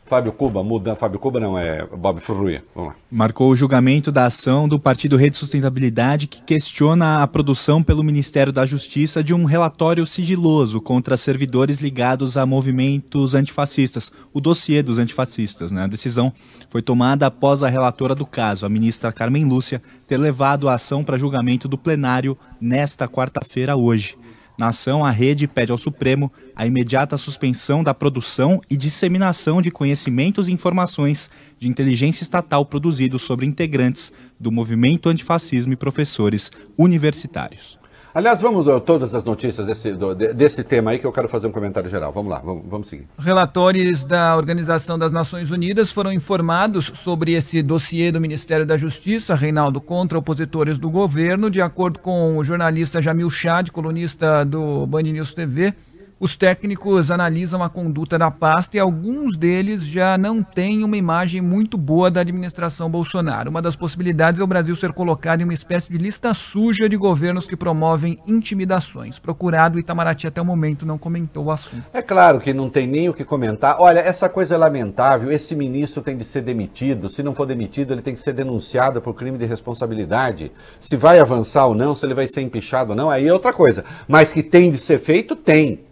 [0.07, 0.95] Fábio Cuba, muda.
[0.95, 2.63] Fábio Cuba não, é Bob Furruia.
[2.73, 2.95] Vamos lá.
[3.11, 8.53] Marcou o julgamento da ação do Partido Rede Sustentabilidade que questiona a produção pelo Ministério
[8.53, 14.97] da Justiça de um relatório sigiloso contra servidores ligados a movimentos antifascistas, o dossiê dos
[14.97, 15.71] antifascistas.
[15.71, 15.83] Né?
[15.83, 16.31] A decisão
[16.69, 21.03] foi tomada após a relatora do caso, a ministra Carmen Lúcia, ter levado a ação
[21.03, 24.15] para julgamento do plenário nesta quarta-feira hoje.
[24.57, 29.69] Na ação, a rede pede ao Supremo a imediata suspensão da produção e disseminação de
[29.69, 37.77] conhecimentos e informações de inteligência estatal produzidos sobre integrantes do movimento antifascismo e professores universitários.
[38.17, 41.51] Aliás, vamos todas as notícias desse, do, desse tema aí que eu quero fazer um
[41.51, 42.11] comentário geral.
[42.11, 43.07] Vamos lá, vamos, vamos seguir.
[43.15, 49.35] Relatores da Organização das Nações Unidas foram informados sobre esse dossiê do Ministério da Justiça,
[49.35, 51.47] Reinaldo, contra opositores do governo.
[51.47, 55.71] De acordo com o jornalista Jamil Chad, colunista do Band News TV,
[56.19, 61.41] os técnicos analisam a conduta da pasta e alguns deles já não têm uma imagem
[61.41, 63.51] muito boa da administração Bolsonaro.
[63.51, 66.97] Uma das possibilidades é o Brasil ser colocado em uma espécie de lista suja de
[66.97, 69.19] governos que promovem intimidações.
[69.19, 71.83] Procurado, Itamaraty até o momento não comentou o assunto.
[71.93, 73.77] É claro que não tem nem o que comentar.
[73.79, 75.31] Olha, essa coisa é lamentável.
[75.31, 77.09] Esse ministro tem de ser demitido.
[77.09, 80.51] Se não for demitido, ele tem que ser denunciado por crime de responsabilidade.
[80.79, 83.53] Se vai avançar ou não, se ele vai ser empichado ou não, aí é outra
[83.53, 83.85] coisa.
[84.07, 85.86] Mas que tem de ser feito, tem.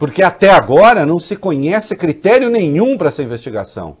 [0.00, 3.98] Porque até agora não se conhece critério nenhum para essa investigação.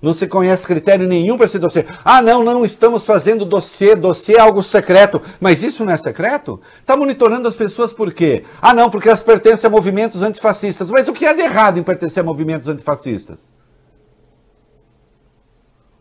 [0.00, 1.84] Não se conhece critério nenhum para esse dossiê.
[2.02, 5.20] Ah, não, não estamos fazendo dossiê, dossiê é algo secreto.
[5.38, 6.62] Mas isso não é secreto?
[6.80, 8.42] Está monitorando as pessoas por quê?
[8.60, 10.88] Ah, não, porque elas pertencem a movimentos antifascistas.
[10.88, 13.52] Mas o que há de errado em pertencer a movimentos antifascistas?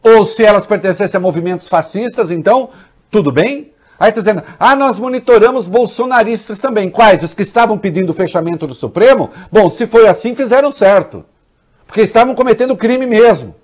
[0.02, 2.70] Ou se elas pertencessem a movimentos fascistas, então,
[3.12, 3.73] tudo bem?
[4.00, 6.90] Aí está dizendo, ah, nós monitoramos bolsonaristas também.
[6.90, 7.24] Quais?
[7.24, 9.30] Os que estavam pedindo o fechamento do Supremo?
[9.52, 11.26] Bom, se foi assim, fizeram certo.
[11.86, 13.56] Porque estavam cometendo crime mesmo.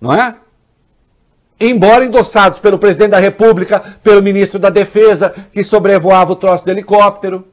[0.00, 0.36] Não é?
[1.60, 6.70] Embora endossados pelo presidente da República, pelo ministro da Defesa, que sobrevoava o troço do
[6.70, 7.48] helicóptero.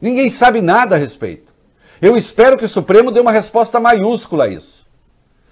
[0.00, 1.52] Ninguém sabe nada a respeito.
[2.00, 4.75] Eu espero que o Supremo dê uma resposta maiúscula a isso.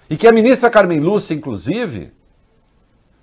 [0.08, 2.12] E que a ministra Carmen Lúcia, inclusive,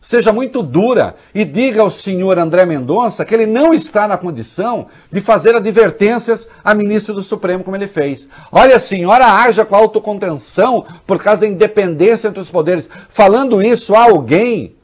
[0.01, 4.87] seja muito dura e diga ao senhor André Mendonça que ele não está na condição
[5.11, 8.27] de fazer advertências a ministro do Supremo como ele fez.
[8.51, 12.89] Olha, senhora haja com autocontenção por causa da independência entre os poderes.
[13.09, 14.75] Falando isso a alguém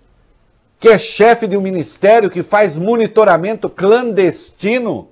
[0.80, 5.10] que é chefe de um ministério que faz monitoramento clandestino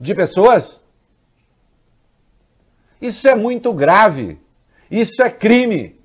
[0.00, 0.80] de pessoas?
[3.00, 4.38] Isso é muito grave.
[4.90, 6.00] Isso é crime.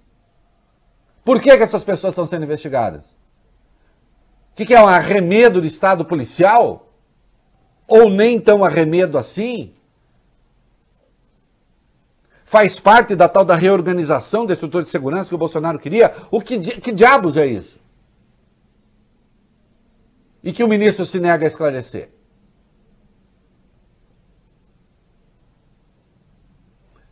[1.24, 3.04] Por que, que essas pessoas estão sendo investigadas?
[4.52, 6.94] O que, que é um arremedo do Estado policial?
[7.88, 9.74] Ou nem tão arremedo assim?
[12.46, 16.14] Faz parte da tal da reorganização da estrutura de segurança que o Bolsonaro queria?
[16.30, 17.80] O que, que diabos é isso?
[20.44, 22.15] E que o ministro se nega a esclarecer.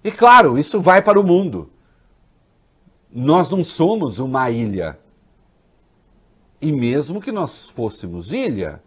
[0.03, 1.69] E claro, isso vai para o mundo.
[3.09, 4.99] Nós não somos uma ilha.
[6.59, 8.81] E mesmo que nós fôssemos ilha,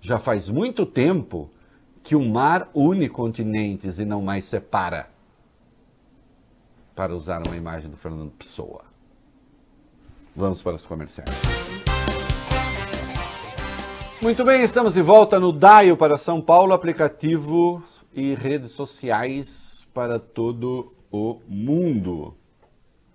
[0.00, 1.48] já faz muito tempo
[2.02, 5.08] que o mar une continentes e não mais separa.
[6.94, 8.82] Para usar uma imagem do Fernando Pessoa.
[10.36, 11.30] Vamos para os comerciais.
[14.20, 17.82] Muito bem, estamos de volta no Daio para São Paulo, aplicativo
[18.14, 22.34] e redes sociais para todo o mundo.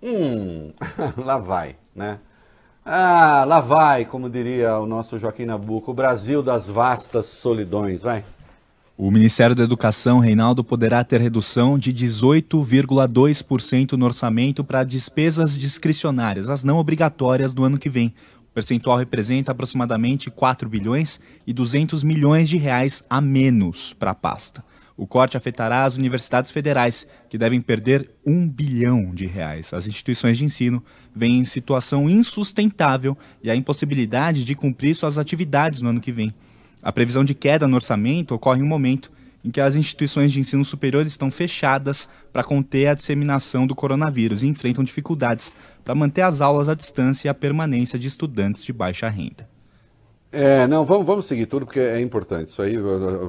[0.01, 0.71] Hum,
[1.17, 2.19] lá vai, né?
[2.85, 8.23] Ah, lá vai, como diria o nosso Joaquim Nabuco, o Brasil das vastas solidões, vai.
[8.97, 16.49] O Ministério da Educação, Reinaldo, poderá ter redução de 18,2% no orçamento para despesas discricionárias,
[16.49, 18.13] as não obrigatórias, do ano que vem.
[18.39, 24.15] O percentual representa aproximadamente 4 bilhões e 200 milhões de reais a menos para a
[24.15, 24.63] pasta.
[24.97, 29.71] O corte afetará as universidades federais, que devem perder um bilhão de reais.
[29.71, 30.83] As instituições de ensino
[31.15, 36.33] vêm em situação insustentável e a impossibilidade de cumprir suas atividades no ano que vem.
[36.81, 39.11] A previsão de queda no orçamento ocorre em um momento
[39.45, 44.41] em que as instituições de ensino superior estão fechadas para conter a disseminação do coronavírus
[44.41, 48.73] e enfrentam dificuldades para manter as aulas à distância e a permanência de estudantes de
[48.73, 49.47] baixa renda.
[50.31, 52.49] É, não, vamos, vamos seguir tudo porque é importante.
[52.49, 52.75] Isso aí,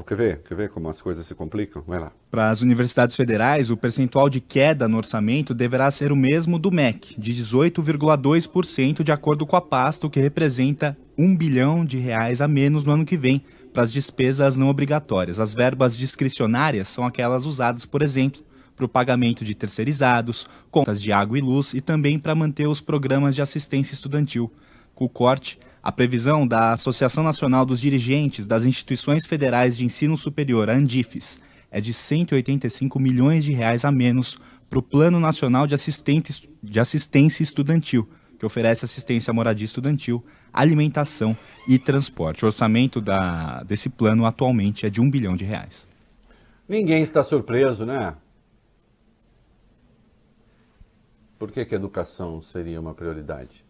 [0.06, 0.42] quer ver?
[0.42, 1.82] Quer ver como as coisas se complicam?
[1.86, 2.12] Vai lá.
[2.30, 6.72] Para as universidades federais, o percentual de queda no orçamento deverá ser o mesmo do
[6.72, 12.40] MEC, de 18,2% de acordo com a pasta, o que representa um bilhão de reais
[12.40, 13.42] a menos no ano que vem
[13.72, 15.38] para as despesas não obrigatórias.
[15.38, 18.42] As verbas discricionárias são aquelas usadas, por exemplo,
[18.74, 22.80] para o pagamento de terceirizados, contas de água e luz e também para manter os
[22.80, 24.52] programas de assistência estudantil.
[24.94, 30.16] Com o corte, a previsão da Associação Nacional dos Dirigentes das Instituições Federais de Ensino
[30.16, 35.66] Superior, a Andifes, é de 185 milhões de reais a menos para o Plano Nacional
[35.66, 35.74] de,
[36.62, 38.08] de Assistência Estudantil,
[38.38, 42.44] que oferece assistência à moradia estudantil, alimentação e transporte.
[42.44, 45.88] O orçamento da, desse plano atualmente é de um bilhão de reais.
[46.68, 48.14] Ninguém está surpreso, né?
[51.38, 53.64] Por que, que a educação seria uma prioridade?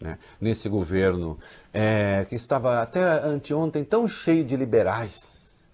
[0.00, 0.18] Né?
[0.40, 1.38] Nesse governo
[1.72, 5.66] é, que estava até anteontem tão cheio de liberais,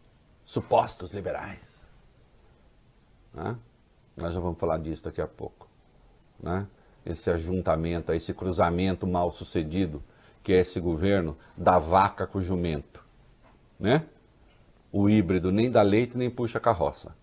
[0.44, 1.80] supostos liberais.
[3.32, 3.56] Né?
[4.16, 5.68] Nós já vamos falar disso daqui a pouco.
[6.42, 6.66] Né?
[7.04, 10.02] Esse ajuntamento, esse cruzamento mal sucedido
[10.42, 13.02] que é esse governo da vaca com o jumento.
[13.80, 14.04] Né?
[14.92, 17.16] O híbrido nem dá leite nem puxa carroça.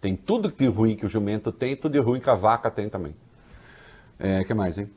[0.00, 2.88] Tem tudo que ruim que o jumento tem, tudo de ruim que a vaca tem
[2.88, 3.14] também.
[4.18, 4.90] É, que mais, hein?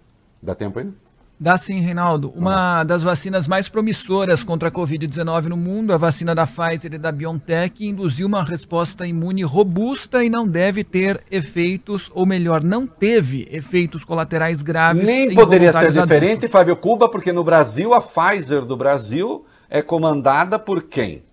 [0.43, 0.93] Dá tempo ainda?
[1.39, 2.31] Dá sim, Reinaldo.
[2.35, 6.97] Uma das vacinas mais promissoras contra a Covid-19 no mundo, a vacina da Pfizer e
[6.97, 12.85] da BioNTech, induziu uma resposta imune robusta e não deve ter efeitos, ou melhor, não
[12.85, 15.05] teve efeitos colaterais graves.
[15.05, 16.51] Nem poderia ser diferente, adultos.
[16.51, 21.23] Fábio Cuba, porque no Brasil, a Pfizer do Brasil é comandada por quem?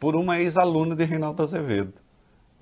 [0.00, 2.02] Por uma ex-aluna de Reinaldo Azevedo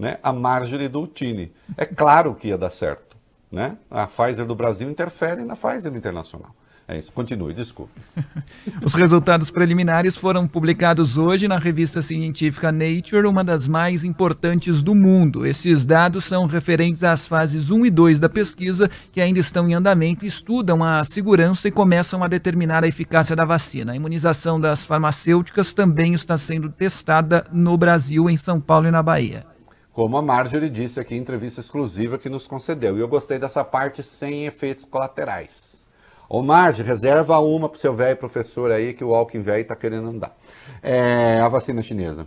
[0.01, 1.53] né, a Marjorie Doltini.
[1.77, 3.10] É claro que ia dar certo.
[3.51, 3.77] Né?
[3.91, 6.55] A Pfizer do Brasil interfere na Pfizer internacional.
[6.91, 7.13] É isso.
[7.13, 7.93] Continue, desculpe.
[8.83, 14.93] Os resultados preliminares foram publicados hoje na revista científica Nature, uma das mais importantes do
[14.93, 15.47] mundo.
[15.47, 19.75] Esses dados são referentes às fases 1 e 2 da pesquisa, que ainda estão em
[19.75, 23.93] andamento, estudam a segurança e começam a determinar a eficácia da vacina.
[23.93, 29.01] A imunização das farmacêuticas também está sendo testada no Brasil, em São Paulo e na
[29.03, 29.47] Bahia
[29.93, 32.97] como a Marjorie disse aqui em entrevista exclusiva que nos concedeu.
[32.97, 35.89] E eu gostei dessa parte sem efeitos colaterais.
[36.29, 40.09] Ô Marge, reserva uma pro seu velho professor aí que o Alckmin velho tá querendo
[40.09, 40.37] andar.
[40.81, 42.27] É, a vacina chinesa.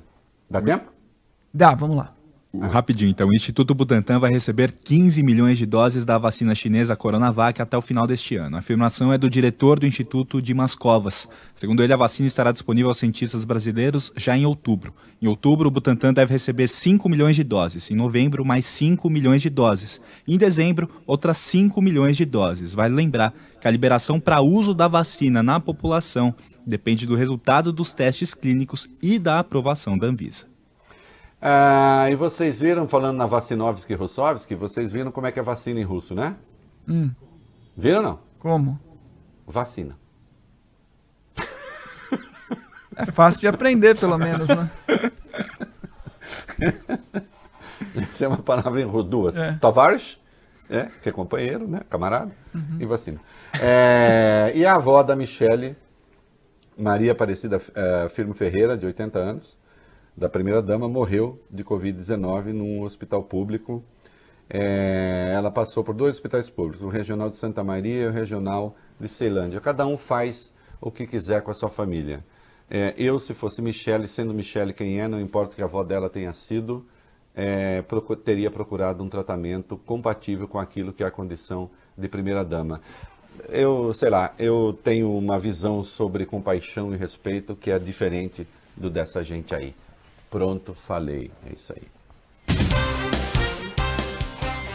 [0.49, 0.91] Dá tempo?
[1.53, 2.13] Dá, vamos lá.
[2.61, 7.59] Rapidinho, então, o Instituto Butantan vai receber 15 milhões de doses da vacina chinesa Coronavac
[7.59, 8.55] até o final deste ano.
[8.55, 11.27] A afirmação é do diretor do Instituto Dimas Covas.
[11.55, 14.93] Segundo ele, a vacina estará disponível aos cientistas brasileiros já em outubro.
[15.19, 17.89] Em outubro, o Butantan deve receber 5 milhões de doses.
[17.89, 19.99] Em novembro, mais 5 milhões de doses.
[20.27, 22.75] em dezembro, outras 5 milhões de doses.
[22.75, 27.95] Vale lembrar que a liberação para uso da vacina na população depende do resultado dos
[27.95, 30.52] testes clínicos e da aprovação da Anvisa.
[31.45, 35.43] Ah, e vocês viram, falando na Vacinovski e Russovski, vocês viram como é que é
[35.43, 36.37] vacina em russo, né?
[36.87, 37.11] Hum.
[37.75, 38.19] Viram ou não?
[38.39, 38.79] Como?
[39.45, 39.97] Vacina.
[42.95, 44.69] É fácil de aprender, pelo menos, né?
[48.09, 49.35] Isso é uma palavra em russo, duas.
[49.35, 49.57] É.
[49.59, 50.19] Tavares,
[50.69, 51.81] é, que é companheiro, né?
[51.89, 52.77] Camarada, uhum.
[52.79, 53.19] e vacina.
[53.59, 55.75] É, e a avó da Michele,
[56.77, 59.57] Maria Aparecida é, Firmo Ferreira, de 80 anos,
[60.15, 63.83] da primeira-dama, morreu de Covid-19 num hospital público.
[64.49, 68.75] É, ela passou por dois hospitais públicos, o Regional de Santa Maria e o Regional
[68.99, 69.59] de Ceilândia.
[69.59, 72.23] Cada um faz o que quiser com a sua família.
[72.69, 76.09] É, eu, se fosse Michele, sendo Michele quem é, não importa que a avó dela
[76.09, 76.85] tenha sido,
[77.35, 82.81] é, procur, teria procurado um tratamento compatível com aquilo que é a condição de primeira-dama.
[83.49, 88.47] Eu, sei lá, eu tenho uma visão sobre compaixão e respeito que é diferente
[88.77, 89.75] do dessa gente aí.
[90.33, 91.29] Pronto, falei.
[91.47, 91.83] É isso aí.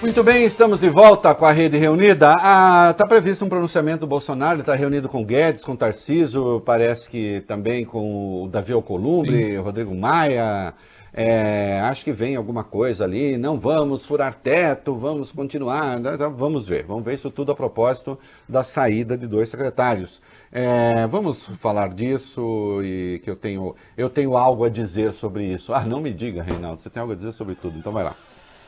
[0.01, 2.31] Muito bem, estamos de volta com a rede reunida.
[2.31, 7.11] Está ah, previsto um pronunciamento do Bolsonaro, ele está reunido com Guedes, com Tarciso, parece
[7.11, 9.57] que também com o Davi Alcolumbre, Sim.
[9.57, 10.75] Rodrigo Maia.
[11.21, 13.37] É, acho que vem alguma coisa ali.
[13.37, 15.99] Não vamos furar teto, vamos continuar.
[15.99, 18.17] Então, vamos ver, vamos ver isso tudo a propósito
[18.49, 20.23] da saída de dois secretários.
[20.53, 25.75] É, vamos falar disso e que eu tenho, eu tenho algo a dizer sobre isso.
[25.75, 28.15] Ah, não me diga, Reinaldo, você tem algo a dizer sobre tudo, então vai lá.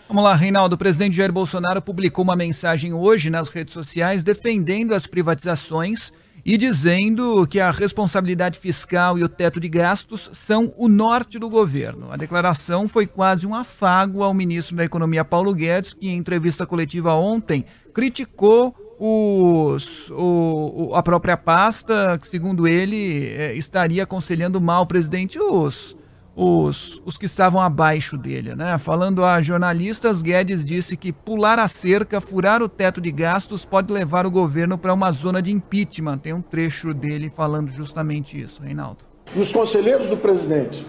[0.09, 0.74] Vamos lá, Reinaldo.
[0.74, 6.11] O presidente Jair Bolsonaro publicou uma mensagem hoje nas redes sociais defendendo as privatizações
[6.51, 11.48] e dizendo que a responsabilidade fiscal e o teto de gastos são o norte do
[11.48, 12.11] governo.
[12.11, 16.66] A declaração foi quase um afago ao ministro da Economia Paulo Guedes, que em entrevista
[16.66, 24.86] coletiva ontem criticou os, o, a própria pasta, segundo ele, é, estaria aconselhando mal o
[24.86, 25.96] presidente os,
[26.43, 28.55] os, os que estavam abaixo dele.
[28.55, 28.78] Né?
[28.78, 33.93] Falando a jornalistas, Guedes disse que pular a cerca, furar o teto de gastos, pode
[33.93, 36.18] levar o governo para uma zona de impeachment.
[36.18, 39.05] Tem um trecho dele falando justamente isso, Reinaldo.
[39.36, 40.86] E os conselheiros do presidente,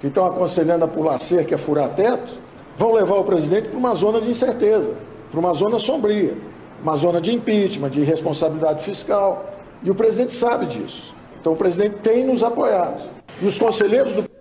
[0.00, 2.40] que estão aconselhando a pular cerca a furar teto,
[2.78, 4.94] vão levar o presidente para uma zona de incerteza,
[5.30, 6.36] para uma zona sombria
[6.82, 9.54] uma zona de impeachment, de responsabilidade fiscal.
[9.82, 11.14] E o presidente sabe disso.
[11.40, 13.08] Então o presidente tem nos apoiado.
[13.40, 14.31] E os conselheiros do.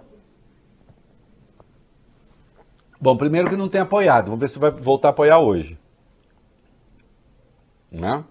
[3.01, 4.25] Bom, primeiro que não tem apoiado.
[4.25, 5.75] Vamos ver se vai voltar a apoiar hoje.
[7.91, 8.23] Né?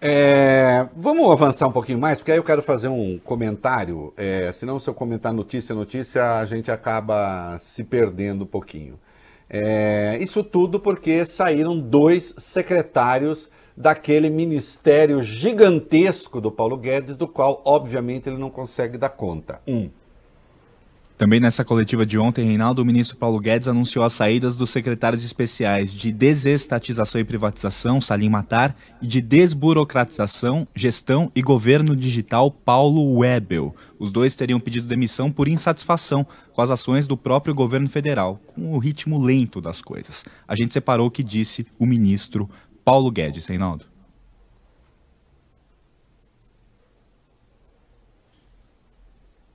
[0.00, 4.12] É, vamos avançar um pouquinho mais, porque aí eu quero fazer um comentário.
[4.16, 8.98] É, senão, se eu comentar notícia, notícia, a gente acaba se perdendo um pouquinho.
[9.48, 17.62] É, isso tudo porque saíram dois secretários daquele ministério gigantesco do Paulo Guedes, do qual,
[17.64, 19.60] obviamente, ele não consegue dar conta.
[19.66, 19.90] Um.
[21.20, 25.22] Também nessa coletiva de ontem, Reinaldo, o ministro Paulo Guedes anunciou as saídas dos secretários
[25.22, 33.18] especiais de desestatização e privatização, Salim Matar, e de desburocratização, gestão e governo digital, Paulo
[33.18, 33.76] Webel.
[33.98, 38.72] Os dois teriam pedido demissão por insatisfação com as ações do próprio governo federal, com
[38.72, 40.24] o ritmo lento das coisas.
[40.48, 42.48] A gente separou o que disse o ministro
[42.82, 43.89] Paulo Guedes, Reinaldo.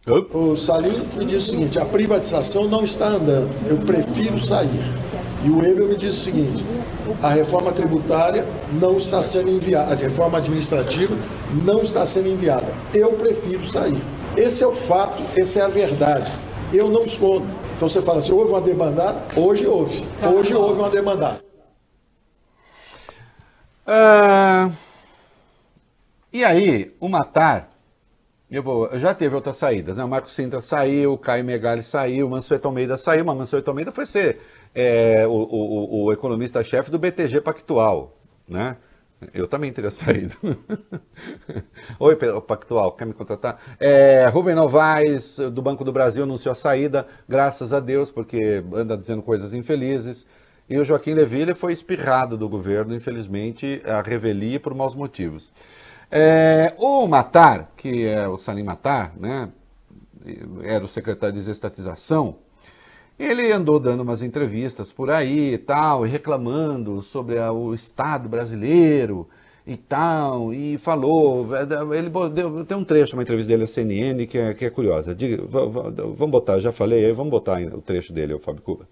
[0.07, 4.93] O Salim me disse o seguinte: a privatização não está andando, eu prefiro sair.
[5.43, 6.63] E o Ebel me disse o seguinte:
[7.23, 11.15] a reforma tributária não está sendo enviada, a reforma administrativa
[11.65, 12.71] não está sendo enviada.
[12.93, 13.99] Eu prefiro sair.
[14.37, 16.31] Esse é o fato, essa é a verdade.
[16.71, 17.47] Eu não escondo.
[17.75, 19.23] Então você fala assim: houve uma demandada?
[19.35, 20.05] Hoje houve.
[20.21, 21.43] Hoje houve uma demandada.
[23.87, 24.69] Ah,
[26.31, 27.74] e aí, o Matar
[28.55, 30.03] eu vou, já teve outras saídas, né?
[30.03, 34.39] O Marco Sintra saiu, Caio Megali saiu, Mansueto Almeida saiu, mas Mansueto Almeida foi ser
[34.73, 38.77] é, o, o, o economista-chefe do BTG Pactual, né?
[39.33, 40.35] Eu também teria saído.
[41.99, 42.15] Oi,
[42.47, 43.59] Pactual, quer me contratar?
[43.77, 48.97] É, Rubem Novaes, do Banco do Brasil, anunciou a saída, graças a Deus, porque anda
[48.97, 50.25] dizendo coisas infelizes.
[50.69, 55.51] E o Joaquim Leville foi espirrado do governo, infelizmente, a revelia por maus motivos.
[56.11, 59.49] É, o Matar, que é o Salim Matar, né,
[60.63, 62.37] era o secretário de desestatização,
[63.17, 69.27] ele andou dando umas entrevistas por aí e tal, reclamando sobre a, o Estado brasileiro
[69.65, 71.47] e tal, e falou,
[71.95, 75.15] ele deu, tem um trecho, uma entrevista dele à CNN que é, que é curiosa.
[75.15, 78.87] Diga, vamos botar, já falei, vamos botar o trecho dele, o Fábio Cuba.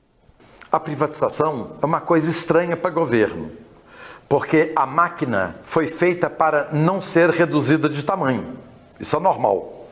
[0.72, 3.49] A privatização é uma coisa estranha para governo
[4.28, 8.57] porque a máquina foi feita para não ser reduzida de tamanho.
[8.99, 9.88] Isso é normal.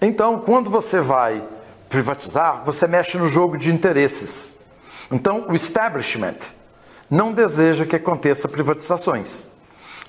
[0.00, 1.42] Então, quando você vai
[1.88, 4.56] privatizar, você mexe no jogo de interesses.
[5.10, 6.36] Então, o establishment
[7.10, 9.48] não deseja que aconteça privatizações.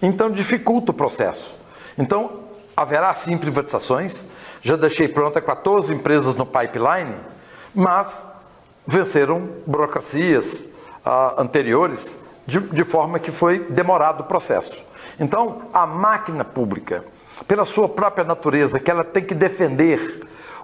[0.02, 1.54] Então, dificulta o processo.
[1.98, 2.42] Então,
[2.76, 4.26] haverá sim privatizações.
[4.62, 7.16] Já deixei pronta 14 empresas no pipeline,
[7.74, 8.28] mas
[8.86, 10.68] venceram burocracias
[11.04, 14.78] ah, anteriores de, de forma que foi demorado o processo.
[15.20, 17.04] Então, a máquina pública,
[17.48, 20.22] pela sua própria natureza, que ela tem que defender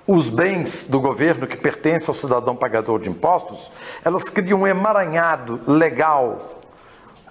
[0.07, 3.71] os bens do governo que pertencem ao cidadão pagador de impostos,
[4.03, 6.59] elas criam um emaranhado legal,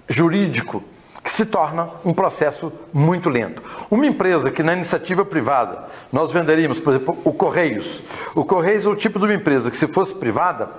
[0.07, 0.83] jurídico,
[1.23, 3.61] que se torna um processo muito lento.
[3.91, 8.03] Uma empresa que na iniciativa privada nós venderíamos, por exemplo, o Correios.
[8.33, 10.69] O Correios é o tipo de uma empresa que se fosse privada,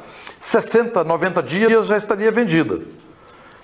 [0.40, 2.80] 60, 90 dias já estaria vendida.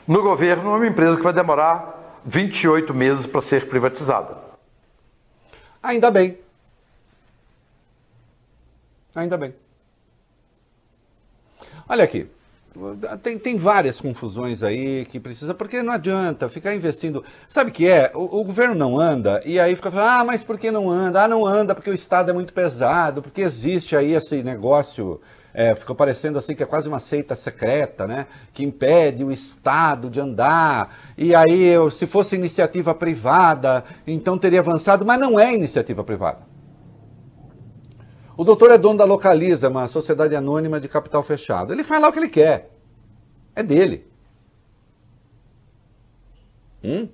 [0.07, 4.37] No governo, é uma empresa que vai demorar 28 meses para ser privatizada.
[5.83, 6.39] Ainda bem.
[9.15, 9.55] Ainda bem.
[11.89, 12.29] Olha aqui.
[13.23, 17.25] Tem, tem várias confusões aí que precisa, porque não adianta ficar investindo.
[17.47, 18.11] Sabe o que é?
[18.15, 21.23] O, o, governo não anda, e aí fica falando, ah, mas por que não anda?
[21.23, 25.21] Ah, não anda porque o Estado é muito pesado, porque existe aí esse negócio
[25.57, 28.27] é, ficou parecendo assim que é quase uma seita secreta, né?
[28.53, 30.93] Que impede o Estado de andar.
[31.17, 36.41] E aí, se fosse iniciativa privada, então teria avançado, mas não é iniciativa privada.
[38.37, 41.73] O doutor é dono da Localiza, uma sociedade anônima de capital fechado.
[41.73, 42.71] Ele faz lá o que ele quer.
[43.55, 44.05] É dele.
[46.83, 47.09] Hum?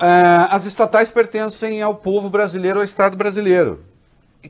[0.00, 3.87] É, as estatais pertencem ao povo brasileiro, ao Estado brasileiro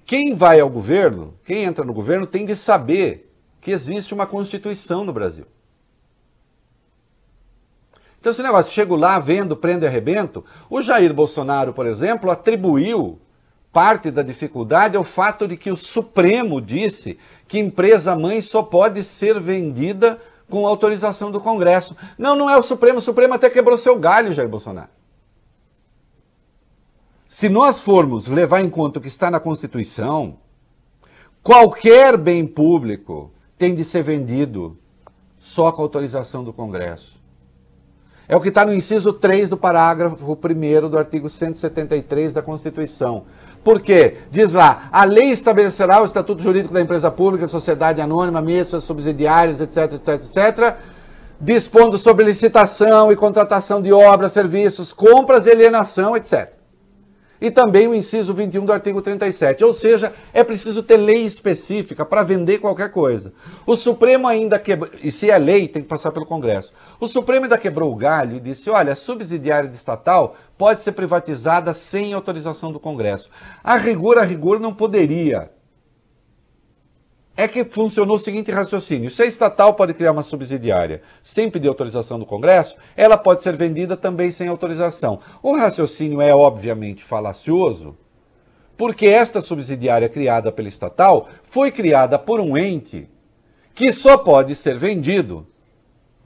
[0.04, 5.04] quem vai ao governo, quem entra no governo, tem de saber que existe uma Constituição
[5.04, 5.46] no Brasil.
[8.20, 10.44] Então, esse negócio, chego lá, vendo, prendo e arrebento.
[10.68, 13.18] O Jair Bolsonaro, por exemplo, atribuiu
[13.72, 19.04] parte da dificuldade ao fato de que o Supremo disse que empresa mãe só pode
[19.04, 20.20] ser vendida
[20.50, 21.96] com autorização do Congresso.
[22.16, 22.98] Não, não é o Supremo.
[22.98, 24.97] O Supremo até quebrou seu galho, Jair Bolsonaro.
[27.28, 30.38] Se nós formos levar em conta o que está na Constituição,
[31.42, 34.78] qualquer bem público tem de ser vendido
[35.38, 37.18] só com autorização do Congresso.
[38.26, 43.26] É o que está no inciso 3 do parágrafo 1 do artigo 173 da Constituição.
[43.62, 44.16] Por quê?
[44.30, 49.60] Diz lá, a lei estabelecerá o estatuto jurídico da empresa pública, sociedade anônima, mesas subsidiárias,
[49.60, 50.76] etc, etc, etc,
[51.38, 56.57] dispondo sobre licitação e contratação de obras, serviços, compras alienação, etc
[57.40, 59.64] e também o inciso 21 do artigo 37.
[59.64, 63.32] Ou seja, é preciso ter lei específica para vender qualquer coisa.
[63.66, 66.72] O Supremo ainda quebrou, e se é lei, tem que passar pelo Congresso.
[67.00, 70.92] O Supremo ainda quebrou o galho e disse: olha, a subsidiária de estatal pode ser
[70.92, 73.30] privatizada sem autorização do Congresso.
[73.62, 75.50] A rigor, a rigor, não poderia
[77.38, 81.68] é que funcionou o seguinte raciocínio: se a estatal pode criar uma subsidiária sem pedir
[81.68, 85.20] autorização do Congresso, ela pode ser vendida também sem autorização.
[85.40, 87.96] O raciocínio é obviamente falacioso,
[88.76, 93.08] porque esta subsidiária criada pela estatal foi criada por um ente
[93.72, 95.46] que só pode ser vendido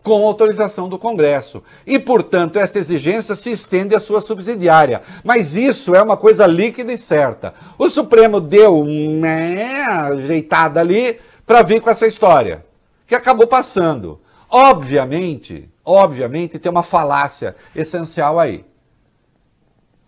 [0.02, 1.62] com autorização do Congresso.
[1.86, 5.02] E, portanto, essa exigência se estende à sua subsidiária.
[5.22, 7.54] Mas isso é uma coisa líquida e certa.
[7.78, 12.64] O Supremo deu uma ajeitada ali para vir com essa história,
[13.06, 14.20] que acabou passando.
[14.48, 18.64] Obviamente, obviamente, tem uma falácia essencial aí.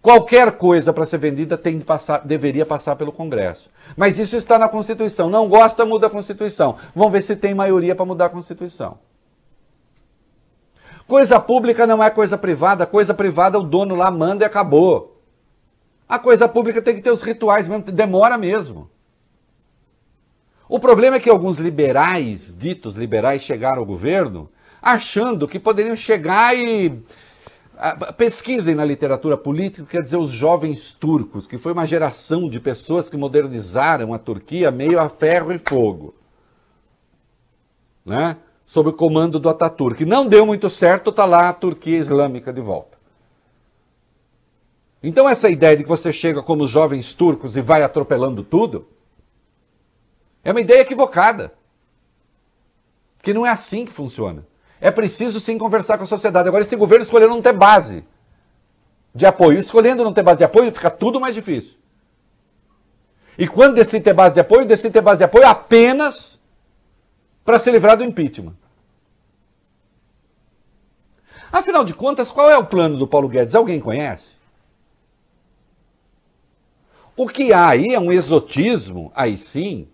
[0.02, 3.70] Qualquer coisa para ser vendida tem de passar, deveria passar pelo Congresso.
[3.96, 5.30] Mas isso está na Constituição.
[5.30, 6.76] Não gosta, muda a Constituição.
[6.94, 8.98] Vamos ver se tem maioria para mudar a Constituição.
[11.06, 15.20] Coisa pública não é coisa privada, coisa privada o dono lá manda e acabou.
[16.08, 18.90] A coisa pública tem que ter os rituais mesmo, demora mesmo.
[20.68, 24.50] O problema é que alguns liberais, ditos liberais, chegaram ao governo
[24.80, 27.02] achando que poderiam chegar e.
[27.76, 32.60] Ah, pesquisem na literatura política, quer dizer, os jovens turcos, que foi uma geração de
[32.60, 36.14] pessoas que modernizaram a Turquia meio a ferro e fogo.
[38.06, 38.36] Né?
[38.64, 40.04] Sob o comando do Ataturk.
[40.04, 42.98] Não deu muito certo, está lá a Turquia Islâmica de volta.
[45.02, 48.88] Então essa ideia de que você chega como os jovens turcos e vai atropelando tudo,
[50.42, 51.52] é uma ideia equivocada.
[53.22, 54.46] Que não é assim que funciona.
[54.80, 56.46] É preciso sim conversar com a sociedade.
[56.46, 58.04] Agora, esse governo escolheu não ter base
[59.14, 59.58] de apoio.
[59.58, 61.78] Escolhendo não ter base de apoio, fica tudo mais difícil.
[63.38, 66.33] E quando decide ter base de apoio, decide ter base de apoio apenas
[67.44, 68.54] para se livrar do impeachment.
[71.52, 73.54] Afinal de contas, qual é o plano do Paulo Guedes?
[73.54, 74.38] Alguém conhece?
[77.16, 79.86] O que há aí é um exotismo, aí sim.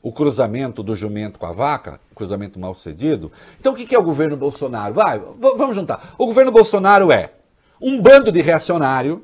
[0.00, 3.30] O cruzamento do jumento com a vaca, cruzamento mal sucedido.
[3.60, 4.94] Então, o que é o governo Bolsonaro?
[4.94, 6.14] Vai, vamos juntar.
[6.16, 7.34] O governo Bolsonaro é
[7.78, 9.22] um bando de reacionário,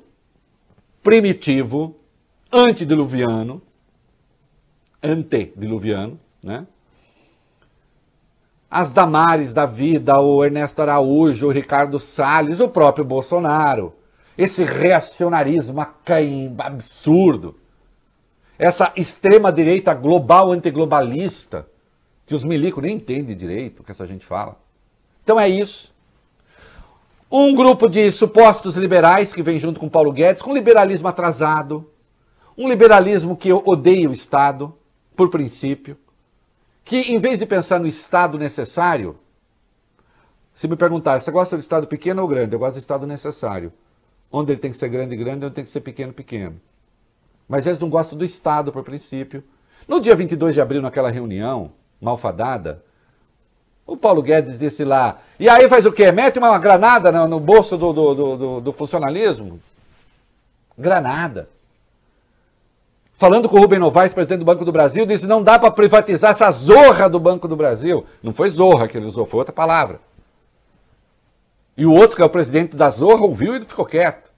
[1.03, 1.97] primitivo,
[2.53, 3.62] antediluviano,
[5.05, 6.67] antediluviano, né?
[8.71, 13.95] As Damares da vida, o Ernesto Araújo, o Ricardo Salles, o próprio Bolsonaro.
[14.37, 15.81] Esse reacionarismo
[16.59, 17.55] absurdo.
[18.59, 21.69] Essa extrema-direita global antiglobalista,
[22.27, 24.57] que os milicos nem entendem direito o que essa gente fala.
[25.23, 25.95] Então é isso.
[27.31, 31.91] Um grupo de supostos liberais que vem junto com Paulo Guedes, com liberalismo atrasado,
[32.57, 34.75] um liberalismo que odeia o Estado,
[35.17, 35.97] por princípio,
[36.85, 39.19] que em vez de pensar no Estado necessário,
[40.53, 42.55] se me perguntar, você gosta do Estado pequeno ou grande?
[42.55, 43.73] Eu gosto do Estado necessário.
[44.31, 46.61] Onde ele tem que ser grande, grande, onde tem que ser pequeno, pequeno.
[47.49, 49.43] Mas eles não gostam do Estado, por princípio.
[49.87, 52.85] No dia 22 de abril, naquela reunião malfadada,
[53.87, 56.11] o Paulo Guedes disse lá, e aí faz o quê?
[56.11, 59.61] Mete uma granada no, bolso do, do, do, do funcionalismo?
[60.77, 61.49] Granada
[63.25, 66.33] falando com o Rubem Novaes, presidente do Banco do Brasil, disse não dá para privatizar
[66.33, 68.05] essa zorra do Banco do Brasil.
[68.22, 69.99] Não foi zorra que ele usou, foi outra palavra.
[71.75, 74.31] E o outro, que é o presidente da zorra, ouviu e ficou quieto.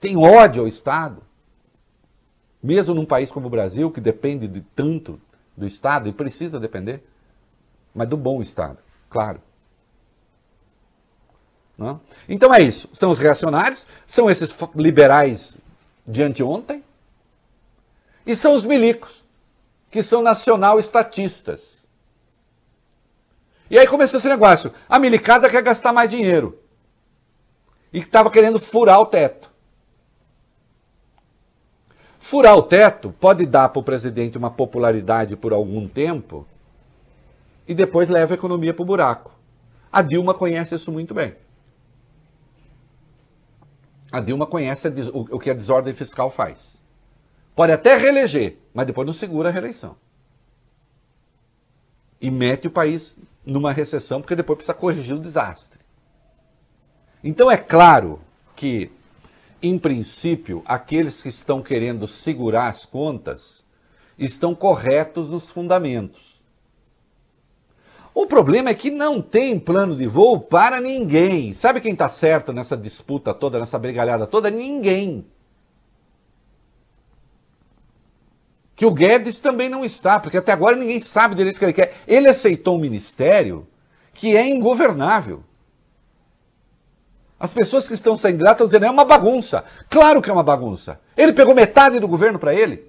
[0.00, 1.22] Tem ódio ao Estado.
[2.60, 5.20] Mesmo num país como o Brasil, que depende de tanto
[5.56, 7.04] do Estado, e precisa depender,
[7.94, 8.78] mas do bom Estado,
[9.08, 9.40] claro.
[11.78, 12.00] Não?
[12.28, 12.88] Então é isso.
[12.92, 15.56] São os reacionários, são esses liberais
[16.04, 16.82] de anteontem,
[18.28, 19.24] e são os milicos,
[19.90, 21.88] que são nacional estatistas.
[23.70, 24.70] E aí começou esse negócio.
[24.86, 26.60] A milicada quer gastar mais dinheiro.
[27.90, 29.50] E estava querendo furar o teto.
[32.20, 36.46] Furar o teto pode dar para o presidente uma popularidade por algum tempo
[37.66, 39.32] e depois leva a economia para o buraco.
[39.90, 41.34] A Dilma conhece isso muito bem.
[44.12, 46.77] A Dilma conhece o que a desordem fiscal faz.
[47.58, 49.96] Pode até reeleger, mas depois não segura a reeleição.
[52.20, 55.80] E mete o país numa recessão, porque depois precisa corrigir o desastre.
[57.20, 58.20] Então é claro
[58.54, 58.92] que,
[59.60, 63.64] em princípio, aqueles que estão querendo segurar as contas
[64.16, 66.40] estão corretos nos fundamentos.
[68.14, 71.52] O problema é que não tem plano de voo para ninguém.
[71.54, 74.48] Sabe quem está certo nessa disputa toda, nessa brigalhada toda?
[74.48, 75.26] Ninguém.
[78.78, 81.72] Que o Guedes também não está, porque até agora ninguém sabe direito o que ele
[81.72, 81.96] quer.
[82.06, 83.66] Ele aceitou um ministério
[84.14, 85.42] que é ingovernável.
[87.40, 89.64] As pessoas que estão saindo lá estão dizendo é uma bagunça.
[89.90, 91.00] Claro que é uma bagunça.
[91.16, 92.88] Ele pegou metade do governo para ele.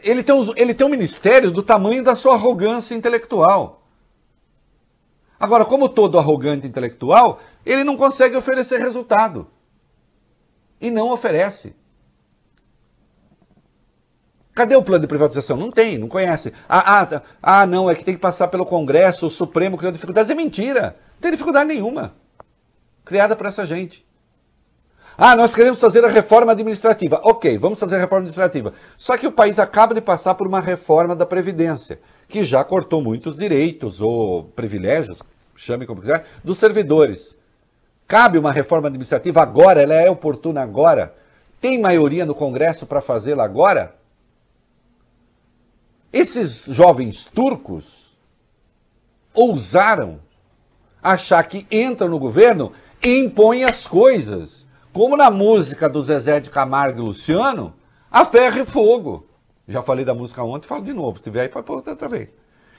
[0.00, 3.88] Ele tem, um, ele tem um ministério do tamanho da sua arrogância intelectual.
[5.40, 9.46] Agora, como todo arrogante intelectual, ele não consegue oferecer resultado.
[10.78, 11.74] E não oferece.
[14.58, 15.56] Cadê o plano de privatização?
[15.56, 16.52] Não tem, não conhece.
[16.68, 20.28] Ah, ah, ah, não, é que tem que passar pelo Congresso, o Supremo criou dificuldades.
[20.32, 20.96] É mentira.
[21.14, 22.16] Não tem dificuldade nenhuma.
[23.04, 24.04] Criada por essa gente.
[25.16, 27.20] Ah, nós queremos fazer a reforma administrativa.
[27.22, 28.74] Ok, vamos fazer a reforma administrativa.
[28.96, 33.00] Só que o país acaba de passar por uma reforma da Previdência, que já cortou
[33.00, 35.22] muitos direitos ou privilégios,
[35.54, 37.32] chame como quiser, dos servidores.
[38.08, 39.80] Cabe uma reforma administrativa agora?
[39.80, 41.14] Ela é oportuna agora?
[41.60, 43.97] Tem maioria no Congresso para fazê-la agora?
[46.12, 48.16] Esses jovens turcos
[49.34, 50.20] ousaram
[51.02, 52.72] achar que entram no governo
[53.04, 54.66] e impõem as coisas.
[54.92, 57.74] Como na música do Zezé de Camargo e Luciano,
[58.10, 59.26] a ferro e fogo.
[59.66, 61.18] Já falei da música ontem, falo de novo.
[61.18, 62.30] Se tiver aí, pode outra vez.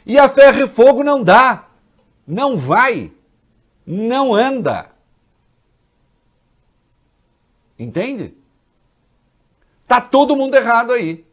[0.05, 1.67] E a ferro e fogo não dá.
[2.25, 3.13] Não vai.
[3.85, 4.89] Não anda.
[7.77, 8.33] Entende?
[9.87, 11.25] Tá todo mundo errado aí.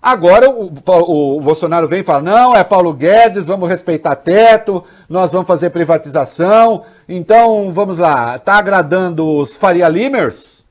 [0.00, 5.32] Agora o, o, Bolsonaro vem e fala: não, é Paulo Guedes, vamos respeitar teto, nós
[5.32, 6.84] vamos fazer privatização.
[7.08, 10.64] Então, vamos lá, está agradando os Faria Limers,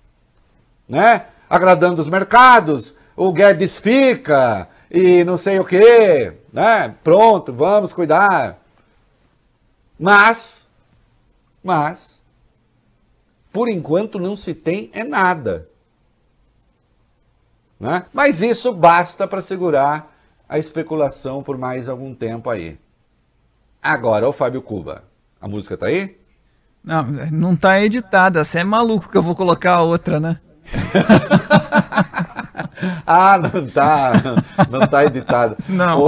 [0.87, 1.25] né?
[1.49, 6.95] Agradando os mercados, o Guedes fica e não sei o quê, né?
[7.03, 8.57] Pronto, vamos cuidar.
[9.99, 10.69] Mas,
[11.63, 12.21] mas,
[13.51, 15.67] por enquanto não se tem é nada.
[17.79, 18.05] Né?
[18.13, 20.11] Mas isso basta para segurar
[20.49, 22.77] a especulação por mais algum tempo aí.
[23.81, 25.03] Agora, o Fábio Cuba.
[25.39, 26.17] A música tá aí?
[26.83, 28.43] Não, não tá editada.
[28.43, 30.39] Você é maluco que eu vou colocar a outra, né?
[33.05, 34.13] ah, não tá.
[34.69, 35.55] Não tá editada.
[35.69, 36.07] Não.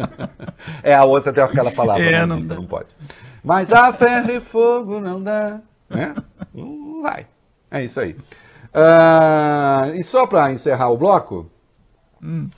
[0.82, 2.02] é, a outra tem aquela palavra.
[2.02, 2.88] É, não, não, não pode.
[3.42, 5.60] Mas a ferro e fogo não dá.
[5.88, 6.14] Né?
[6.52, 7.26] Não vai.
[7.70, 8.16] É isso aí.
[8.74, 11.48] Uh, e só para encerrar o bloco,
[12.20, 12.48] hum.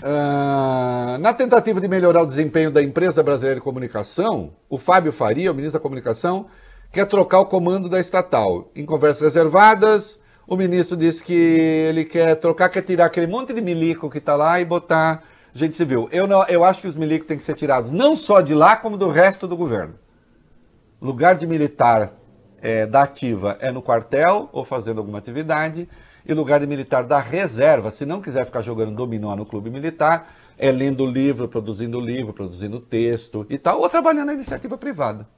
[0.00, 5.52] uh, na tentativa de melhorar o desempenho da empresa brasileira de comunicação, o Fábio Faria,
[5.52, 6.46] o ministro da Comunicação,
[6.90, 8.70] quer trocar o comando da estatal.
[8.74, 13.60] Em conversas reservadas, o ministro disse que ele quer trocar, quer tirar aquele monte de
[13.60, 16.08] milico que está lá e botar gente civil.
[16.10, 18.76] Eu, não, eu acho que os milicos têm que ser tirados não só de lá,
[18.76, 19.94] como do resto do governo.
[21.02, 22.14] Lugar de militar
[22.64, 25.86] é, da ativa é no quartel ou fazendo alguma atividade,
[26.26, 30.34] e lugar de militar da reserva, se não quiser ficar jogando dominó no clube militar,
[30.56, 35.28] é lendo livro, produzindo livro, produzindo texto e tal, ou trabalhando na iniciativa privada.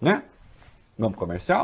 [0.00, 0.22] Né?
[0.96, 1.62] Vamos comercial?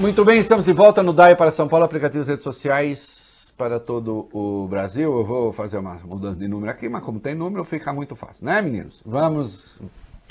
[0.00, 4.28] Muito bem, estamos de volta no DAI para São Paulo, aplicativos redes sociais para todo
[4.32, 5.16] o Brasil.
[5.16, 8.44] Eu vou fazer uma mudança de número aqui, mas como tem número, fica muito fácil,
[8.44, 9.00] né, meninos?
[9.06, 9.80] Vamos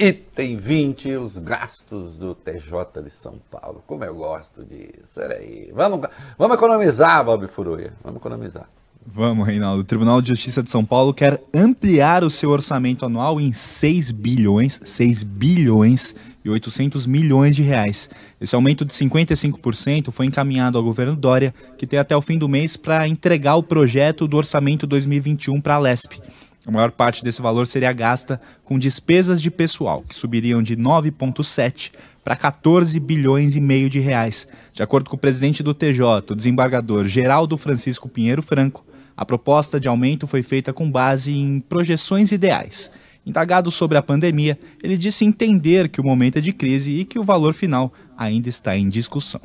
[0.04, 3.84] Item 20, os gastos do TJ de São Paulo.
[3.86, 5.14] Como eu gosto disso.
[5.14, 5.72] Peraí.
[5.76, 7.94] Vamos, vamos economizar, Bob Furuia.
[8.04, 8.68] Vamos economizar.
[9.06, 9.82] Vamos, Reinaldo.
[9.82, 14.10] O Tribunal de Justiça de São Paulo quer ampliar o seu orçamento anual em 6
[14.10, 18.10] bilhões, 6 bilhões e 800 milhões de reais.
[18.40, 22.50] Esse aumento de 55% foi encaminhado ao governo Dória, que tem até o fim do
[22.50, 26.20] mês para entregar o projeto do orçamento 2021 para a LESP.
[26.66, 31.92] A maior parte desse valor seria gasta com despesas de pessoal, que subiriam de 9,7
[32.24, 34.48] para 14 bilhões e meio de reais.
[34.72, 38.86] De acordo com o presidente do TJ, o desembargador Geraldo Francisco Pinheiro Franco,
[39.16, 42.90] A proposta de aumento foi feita com base em projeções ideais.
[43.26, 47.20] Indagado sobre a pandemia, ele disse entender que o momento é de crise e que
[47.20, 49.42] o valor final ainda está em discussão.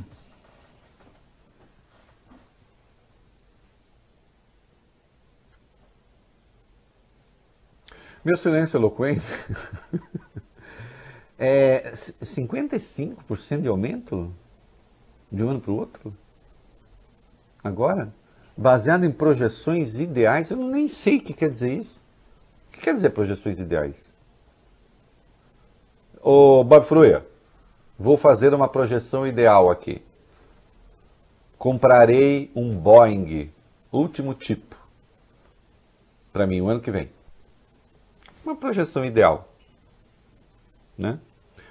[8.27, 9.23] Meu silêncio eloquente.
[11.39, 14.35] é 55% de aumento
[15.31, 16.13] de um ano para o outro?
[17.63, 18.13] Agora?
[18.57, 22.03] Baseado em projeções ideais, eu nem sei o que quer dizer isso.
[22.67, 24.13] O que quer dizer projeções ideais?
[26.21, 27.25] Ô, Bob Fruia,
[27.97, 30.03] vou fazer uma projeção ideal aqui.
[31.57, 33.53] Comprarei um Boeing
[33.93, 34.75] último tipo
[36.33, 37.15] para mim o ano que vem
[38.47, 39.53] uma projeção ideal.
[40.97, 41.19] Né?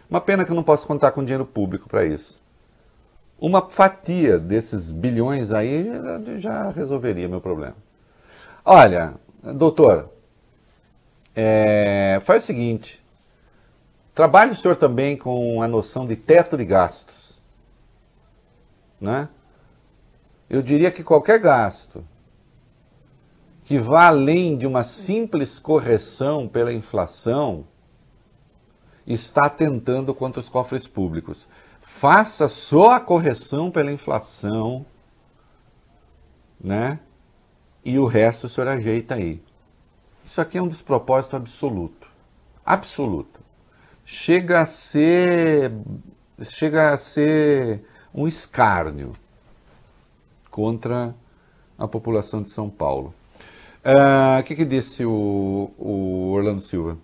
[0.10, 2.44] Uma pena que eu não posso contar com dinheiro público para isso.
[3.40, 5.90] Uma fatia desses bilhões aí
[6.38, 7.76] já resolveria meu problema.
[8.64, 9.16] Olha,
[9.56, 10.10] doutor,
[11.36, 13.04] é, faz o seguinte:
[14.14, 17.42] trabalhe o senhor também com a noção de teto de gastos.
[19.02, 19.28] Né?
[20.50, 22.04] Eu diria que qualquer gasto
[23.66, 27.66] que vá além de uma simples correção pela inflação,
[29.08, 31.48] está atentando contra os cofres públicos.
[31.82, 34.86] Faça só a correção pela inflação,
[36.64, 37.00] né?
[37.84, 39.44] E o resto o senhor ajeita aí.
[40.24, 42.08] Isso aqui é um despropósito absoluto.
[42.64, 43.40] Absoluto.
[44.06, 45.72] Chega a ser
[46.44, 49.14] chega a ser um escárnio
[50.52, 51.16] contra
[51.80, 53.12] a população de São Paulo.
[53.86, 56.98] O uh, que, que, disse o, o, Orlando Silva?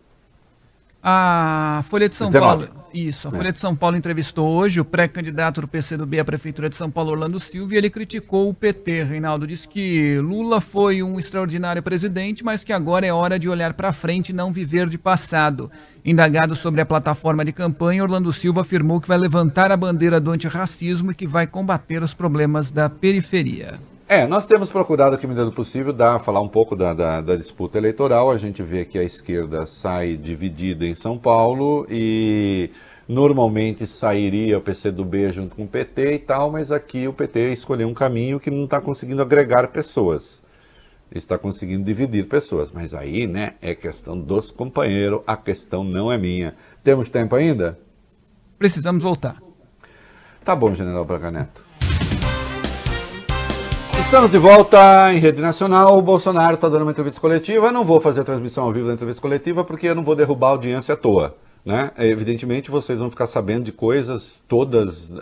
[1.04, 2.66] A Folha de São 19.
[2.66, 2.82] Paulo.
[2.92, 3.36] Isso, a é.
[3.36, 7.12] Folha de São Paulo entrevistou hoje o pré-candidato do PCdoB à Prefeitura de São Paulo,
[7.12, 9.04] Orlando Silva, e ele criticou o PT.
[9.04, 13.74] Reinaldo disse que Lula foi um extraordinário presidente, mas que agora é hora de olhar
[13.76, 15.72] para frente e não viver de passado.
[16.04, 20.32] Indagado sobre a plataforma de campanha, Orlando Silva afirmou que vai levantar a bandeira do
[20.32, 23.80] antirracismo e que vai combater os problemas da periferia.
[24.12, 27.38] É, nós temos procurado aqui, medida do possível, dar, falar um pouco da, da, da,
[27.38, 28.30] disputa eleitoral.
[28.30, 32.70] A gente vê que a esquerda sai dividida em São Paulo e
[33.08, 37.88] normalmente sairia o PCdoB junto com o PT e tal, mas aqui o PT escolheu
[37.88, 40.44] um caminho que não está conseguindo agregar pessoas.
[41.10, 42.70] Está conseguindo dividir pessoas.
[42.70, 46.54] Mas aí, né, é questão dos companheiros, a questão não é minha.
[46.84, 47.80] Temos tempo ainda?
[48.60, 49.42] Precisamos voltar.
[50.44, 51.71] Tá bom, General Braga Neto.
[54.12, 55.98] Estamos de volta em rede nacional.
[55.98, 57.68] O Bolsonaro está dando uma entrevista coletiva.
[57.68, 60.18] Eu não vou fazer a transmissão ao vivo da entrevista coletiva porque eu não vou
[60.18, 61.34] derrubar a audiência à toa.
[61.64, 61.92] Né?
[61.98, 65.14] Evidentemente, vocês vão ficar sabendo de coisas todas,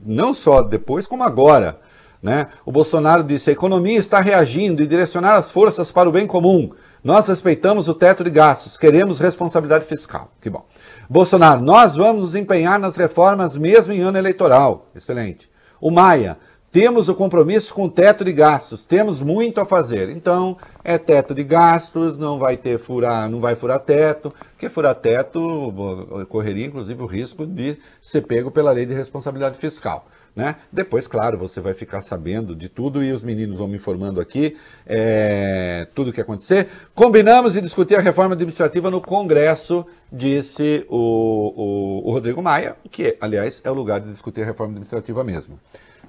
[0.00, 1.78] não só depois, como agora.
[2.22, 2.48] Né?
[2.64, 6.70] O Bolsonaro disse: a economia está reagindo e direcionar as forças para o bem comum.
[7.04, 10.32] Nós respeitamos o teto de gastos, queremos responsabilidade fiscal.
[10.40, 10.64] Que bom.
[11.06, 14.86] Bolsonaro, nós vamos nos empenhar nas reformas mesmo em ano eleitoral.
[14.94, 15.52] Excelente.
[15.82, 16.38] O Maia,
[16.72, 20.08] temos o compromisso com o teto de gastos, temos muito a fazer.
[20.08, 24.94] Então, é teto de gastos, não vai ter furar, não vai furar teto, porque furar
[24.94, 30.06] teto correria inclusive o risco de ser pego pela lei de responsabilidade fiscal.
[30.34, 30.56] Né?
[30.72, 34.56] Depois, claro, você vai ficar sabendo de tudo e os meninos vão me informando aqui
[34.86, 36.68] é, tudo o que acontecer.
[36.94, 43.14] Combinamos de discutir a reforma administrativa no Congresso, disse o, o, o Rodrigo Maia, que,
[43.20, 45.60] aliás, é o lugar de discutir a reforma administrativa mesmo.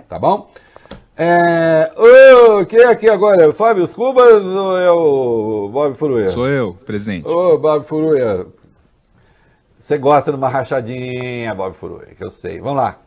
[0.08, 0.50] Tá bom?
[1.16, 3.54] É, ô, quem é aqui agora?
[3.54, 6.30] Fábio Cubas ou é o Bob Furuia?
[6.30, 7.28] Sou eu, presidente.
[7.28, 8.48] Ô, Bob Furuia.
[9.78, 12.60] Você gosta de uma rachadinha, Bob Furuia, que eu sei.
[12.60, 12.98] Vamos lá.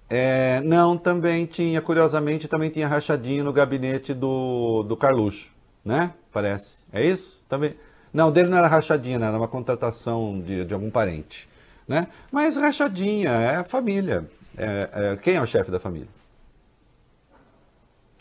[0.10, 0.62] É...
[0.62, 5.52] não, também tinha, curiosamente, também tinha rachadinha no gabinete do, do Carluxo,
[5.84, 6.14] né?
[6.38, 6.86] Parece.
[6.94, 7.44] É isso?
[7.50, 7.76] Também.
[8.14, 11.50] Não, dele não era rachadinha, não, era uma contratação de, de algum parente.
[11.88, 12.08] Né?
[12.32, 14.30] Mas rachadinha, é família.
[14.56, 16.08] É, é, quem é o chefe da família?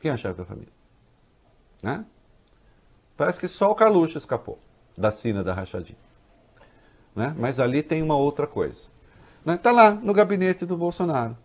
[0.00, 0.72] Quem é o chefe da família?
[1.82, 2.06] Né?
[3.18, 4.58] Parece que só o Carluxo escapou
[4.96, 5.98] da sina da rachadinha.
[7.14, 7.36] Né?
[7.38, 8.88] Mas ali tem uma outra coisa.
[9.40, 9.58] Está né?
[9.58, 11.36] Tá lá no gabinete do Bolsonaro.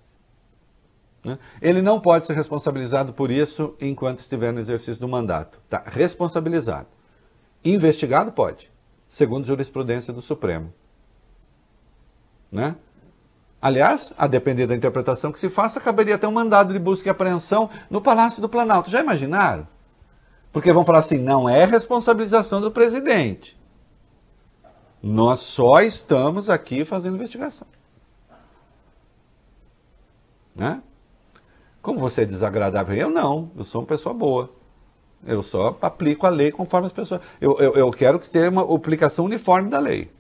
[1.24, 1.38] Né?
[1.61, 5.59] Ele não pode ser responsabilizado por isso enquanto estiver no exercício do mandato.
[5.63, 6.88] Está responsabilizado.
[7.63, 8.72] Investigado pode,
[9.07, 10.74] segundo jurisprudência do Supremo.
[12.51, 12.76] Né?
[13.61, 17.11] Aliás, a depender da interpretação que se faça, caberia até um mandado de busca e
[17.11, 18.89] apreensão no Palácio do Planalto.
[18.89, 19.67] Já imaginaram?
[20.51, 23.59] Porque vão falar assim: não é responsabilização do presidente.
[25.01, 27.67] Nós só estamos aqui fazendo investigação.
[30.55, 30.82] Né?
[31.82, 32.96] Como você é desagradável?
[32.96, 34.50] Eu não, eu sou uma pessoa boa.
[35.26, 37.22] Eu só aplico a lei conforme as pessoas.
[37.40, 40.12] Eu, eu, eu quero que tenha uma aplicação uniforme da lei.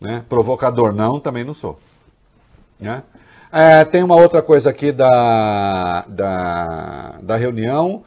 [0.00, 0.24] Né?
[0.28, 1.78] Provocador não, também não sou.
[2.78, 3.02] Né?
[3.52, 8.04] É, tem uma outra coisa aqui da, da, da reunião.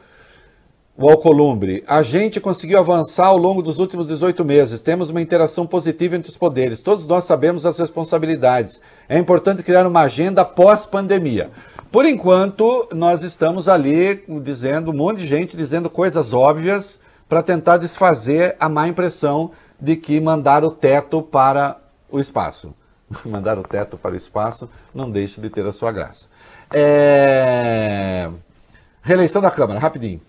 [0.96, 1.82] O Alcolumbre.
[1.88, 4.82] A gente conseguiu avançar ao longo dos últimos 18 meses.
[4.82, 6.80] Temos uma interação positiva entre os poderes.
[6.80, 8.80] Todos nós sabemos as responsabilidades.
[9.08, 11.50] É importante criar uma agenda pós-pandemia.
[11.94, 17.76] Por enquanto, nós estamos ali dizendo, um monte de gente dizendo coisas óbvias para tentar
[17.76, 21.78] desfazer a má impressão de que mandar o teto para
[22.10, 22.74] o espaço.
[23.24, 26.26] mandar o teto para o espaço não deixa de ter a sua graça.
[26.72, 28.28] É...
[29.00, 30.20] Reeleição da Câmara, rapidinho.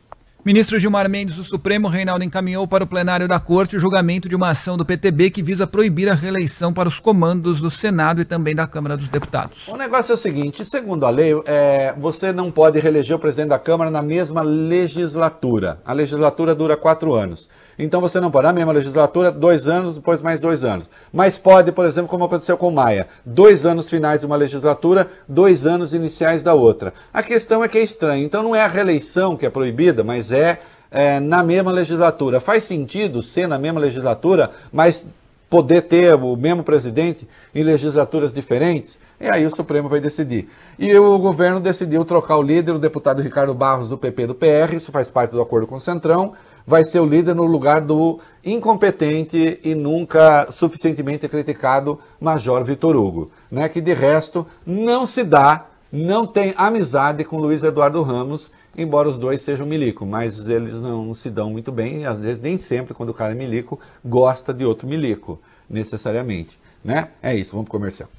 [0.45, 4.35] Ministro Gilmar Mendes do Supremo, Reinaldo encaminhou para o plenário da Corte o julgamento de
[4.35, 8.25] uma ação do PTB que visa proibir a reeleição para os comandos do Senado e
[8.25, 9.67] também da Câmara dos Deputados.
[9.67, 13.49] O negócio é o seguinte: segundo a lei, é, você não pode reeleger o presidente
[13.49, 15.79] da Câmara na mesma legislatura.
[15.83, 17.49] A legislatura dura quatro anos.
[17.78, 20.89] Então você não pode, na mesma legislatura, dois anos, depois mais dois anos.
[21.11, 25.67] Mas pode, por exemplo, como aconteceu com Maia, dois anos finais de uma legislatura, dois
[25.67, 26.93] anos iniciais da outra.
[27.13, 28.26] A questão é que é estranho.
[28.26, 30.59] Então não é a reeleição que é proibida, mas é,
[30.89, 32.39] é na mesma legislatura.
[32.39, 35.09] Faz sentido ser na mesma legislatura, mas
[35.49, 38.97] poder ter o mesmo presidente em legislaturas diferentes?
[39.19, 40.49] E aí o Supremo vai decidir.
[40.78, 44.73] E o governo decidiu trocar o líder, o deputado Ricardo Barros, do PP do PR,
[44.73, 46.34] isso faz parte do acordo com o Centrão,
[46.66, 53.32] vai ser o líder no lugar do incompetente e nunca suficientemente criticado Major Vitor Hugo,
[53.51, 53.70] né?
[53.70, 59.18] que de resto não se dá, não tem amizade com Luiz Eduardo Ramos, embora os
[59.18, 63.09] dois sejam milico, mas eles não se dão muito bem, às vezes nem sempre quando
[63.09, 65.39] o cara é milico gosta de outro milico,
[65.70, 66.59] necessariamente.
[66.84, 67.09] Né?
[67.22, 68.09] É isso, vamos para o comercial.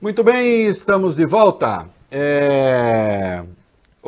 [0.00, 1.86] Muito bem, estamos de volta.
[2.10, 3.42] É...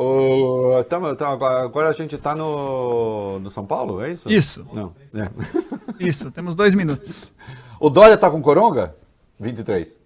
[0.01, 4.27] O, tamo, tamo, agora a gente está no, no São Paulo, é isso?
[4.27, 4.65] Isso.
[4.73, 4.95] Não.
[5.13, 5.29] É.
[6.03, 7.31] Isso, temos dois minutos.
[7.79, 8.95] O Dória está com coronga?
[9.39, 9.99] 23.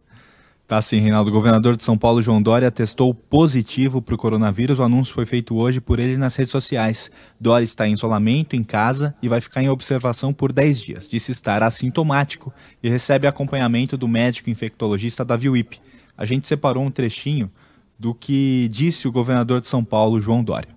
[0.68, 1.30] Tá sim, Reinaldo.
[1.30, 4.80] O governador de São Paulo, João Dória, testou positivo para o coronavírus.
[4.80, 7.10] O anúncio foi feito hoje por ele nas redes sociais.
[7.40, 11.08] Dória está em isolamento em casa e vai ficar em observação por 10 dias.
[11.08, 15.80] Disse estar assintomático e recebe acompanhamento do médico infectologista Davi Wip.
[16.18, 17.50] A gente separou um trechinho
[17.98, 20.70] do que disse o governador de São Paulo, João Dória.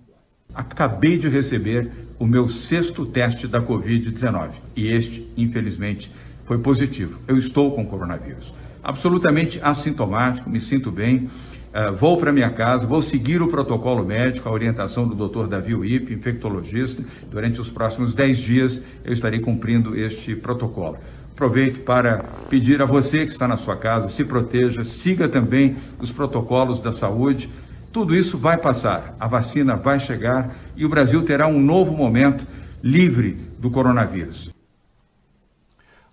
[0.53, 6.11] Acabei de receber o meu sexto teste da Covid-19 e este, infelizmente,
[6.45, 7.21] foi positivo.
[7.27, 8.53] Eu estou com coronavírus.
[8.83, 11.29] Absolutamente assintomático, me sinto bem.
[11.69, 15.47] Uh, vou para minha casa, vou seguir o protocolo médico, a orientação do Dr.
[15.47, 17.03] Davi Wip, infectologista.
[17.29, 20.97] Durante os próximos 10 dias eu estarei cumprindo este protocolo.
[21.39, 26.11] Aproveito para pedir a você que está na sua casa, se proteja, siga também os
[26.11, 27.49] protocolos da saúde.
[27.93, 32.45] Tudo isso vai passar, a vacina vai chegar e o Brasil terá um novo momento
[32.83, 34.49] livre do coronavírus.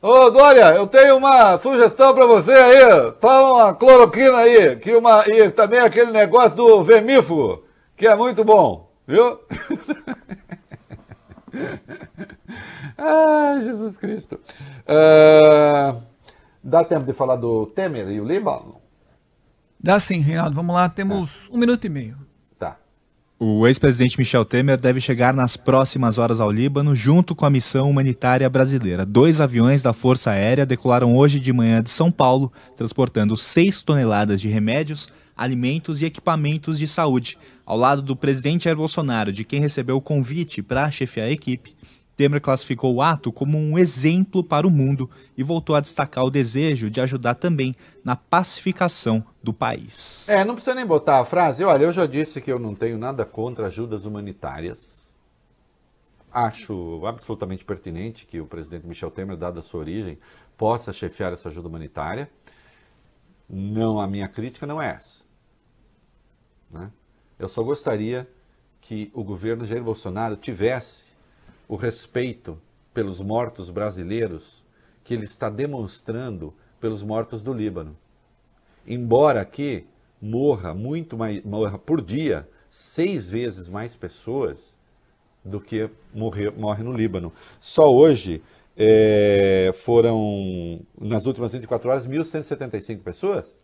[0.01, 3.12] Ô Dória, eu tenho uma sugestão para você aí.
[3.20, 7.64] Toma uma cloroquina aí, que uma, e também aquele negócio do vermífugo,
[7.97, 9.41] que é muito bom, viu?
[12.99, 14.40] ah, Jesus Cristo.
[14.82, 16.01] Uh,
[16.62, 18.80] dá tempo de falar do Temer e o Líbano?
[19.78, 20.57] Dá sim, Reinaldo.
[20.57, 22.16] Vamos lá, temos um minuto e meio.
[22.59, 22.76] Tá.
[23.38, 27.90] O ex-presidente Michel Temer deve chegar nas próximas horas ao Líbano junto com a missão
[27.90, 29.05] humanitária brasileira.
[29.05, 34.40] Dois aviões da Força Aérea decolaram hoje de manhã de São Paulo, transportando 6 toneladas
[34.40, 37.38] de remédios, alimentos e equipamentos de saúde.
[37.64, 41.76] Ao lado do presidente Jair Bolsonaro, de quem recebeu o convite para chefiar a equipe,
[42.17, 46.31] Temer classificou o ato como um exemplo para o mundo e voltou a destacar o
[46.31, 50.27] desejo de ajudar também na pacificação do país.
[50.29, 51.62] É, não precisa nem botar a frase.
[51.62, 55.14] Olha, eu já disse que eu não tenho nada contra ajudas humanitárias.
[56.33, 60.19] acho absolutamente pertinente que o presidente Michel Temer, dada a sua origem,
[60.57, 62.31] possa chefiar essa ajuda humanitária.
[63.49, 65.23] Não, a minha crítica não é essa.
[66.71, 66.91] Né?
[67.39, 68.27] Eu só gostaria
[68.81, 71.16] que o governo Jair Bolsonaro tivesse
[71.69, 72.61] o respeito
[72.93, 74.64] pelos mortos brasileiros
[75.05, 77.97] que ele está demonstrando pelos mortos do Líbano.
[78.87, 79.87] Embora aqui
[80.21, 84.77] morra muito mais, morra por dia seis vezes mais pessoas
[85.45, 87.33] do que morre, morre no Líbano.
[87.61, 88.43] Só hoje
[88.77, 93.57] é, foram, nas últimas 24 horas, 1.175 pessoas.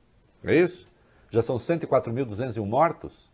[0.45, 0.89] É isso?
[1.31, 3.31] Já são 104.201 mortos.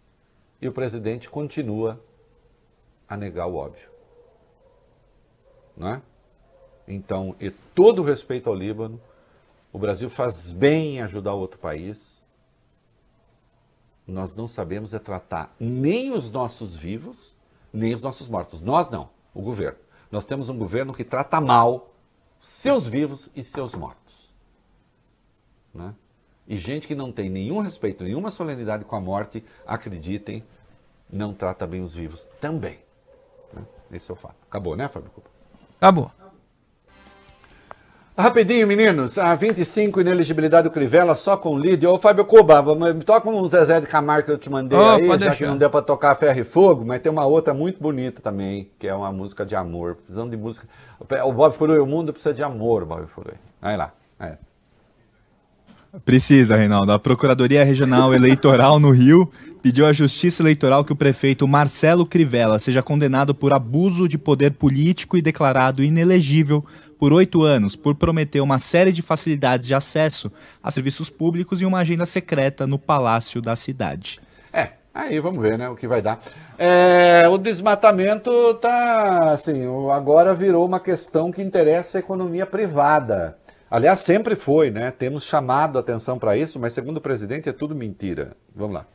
[0.60, 2.02] E o presidente continua
[3.08, 3.97] a negar o óbvio.
[5.78, 6.02] Não é?
[6.86, 9.00] Então, e todo respeito ao Líbano,
[9.72, 12.24] o Brasil faz bem em ajudar outro país.
[14.06, 17.36] Nós não sabemos é tratar nem os nossos vivos,
[17.72, 18.62] nem os nossos mortos.
[18.62, 19.78] Nós não, o governo.
[20.10, 21.94] Nós temos um governo que trata mal
[22.40, 24.32] seus vivos e seus mortos.
[25.74, 25.94] Né?
[26.46, 30.42] E gente que não tem nenhum respeito, nenhuma solenidade com a morte, acreditem,
[31.10, 32.78] não trata bem os vivos também.
[33.52, 33.62] Né?
[33.92, 34.36] Esse é o fato.
[34.48, 35.10] Acabou, né, Fábio?
[35.80, 36.10] Acabou.
[38.16, 39.16] Rapidinho, meninos.
[39.16, 41.86] A 25, ineligibilidade do Crivella só com lead.
[41.86, 42.60] Ô, Fábio Cuba,
[42.92, 45.36] me toca um Zezé de Camargo que eu te mandei Oh, aí, já deixar.
[45.36, 48.68] que não deu pra tocar Ferro e Fogo, mas tem uma outra muito bonita também,
[48.76, 49.94] que é uma música de amor.
[49.94, 50.66] Precisando de música.
[51.24, 53.34] O Bob Furui, o mundo precisa de amor, Bob Furui.
[53.62, 53.92] Vai lá.
[54.18, 54.36] É.
[56.04, 56.90] Precisa, Reinaldo.
[56.90, 59.30] A Procuradoria Regional Eleitoral no Rio
[59.62, 64.52] pediu à Justiça Eleitoral que o prefeito Marcelo Crivella seja condenado por abuso de poder
[64.52, 66.64] político e declarado inelegível
[66.98, 70.30] por oito anos por prometer uma série de facilidades de acesso
[70.62, 74.20] a serviços públicos e uma agenda secreta no Palácio da cidade.
[74.52, 76.20] É, aí vamos ver, né, o que vai dar.
[76.56, 83.36] É, o desmatamento tá, assim, agora virou uma questão que interessa a economia privada.
[83.70, 84.90] Aliás, sempre foi, né?
[84.90, 88.34] Temos chamado a atenção para isso, mas segundo o presidente é tudo mentira.
[88.56, 88.86] Vamos lá.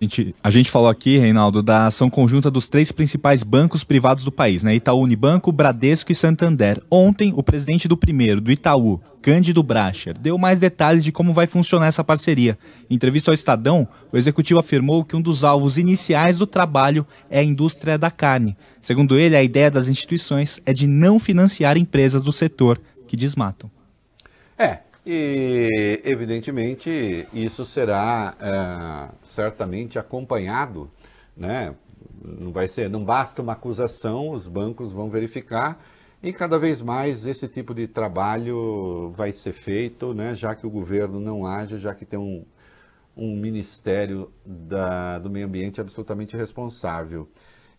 [0.00, 4.24] A gente, a gente falou aqui, Reinaldo, da ação conjunta dos três principais bancos privados
[4.24, 4.74] do país, né?
[4.74, 6.82] Itaú Unibanco, Bradesco e Santander.
[6.90, 11.46] Ontem, o presidente do primeiro, do Itaú, Cândido Bracher, deu mais detalhes de como vai
[11.46, 12.58] funcionar essa parceria.
[12.88, 17.40] Em entrevista ao Estadão, o executivo afirmou que um dos alvos iniciais do trabalho é
[17.40, 18.56] a indústria da carne.
[18.80, 23.70] Segundo ele, a ideia das instituições é de não financiar empresas do setor que desmatam.
[24.56, 30.90] É, e evidentemente isso será é, certamente acompanhado,
[31.36, 31.74] né?
[32.22, 35.82] Não vai ser, não basta uma acusação, os bancos vão verificar
[36.22, 40.34] e cada vez mais esse tipo de trabalho vai ser feito, né?
[40.34, 42.44] Já que o governo não age, já que tem um,
[43.16, 47.28] um ministério da, do meio ambiente absolutamente responsável.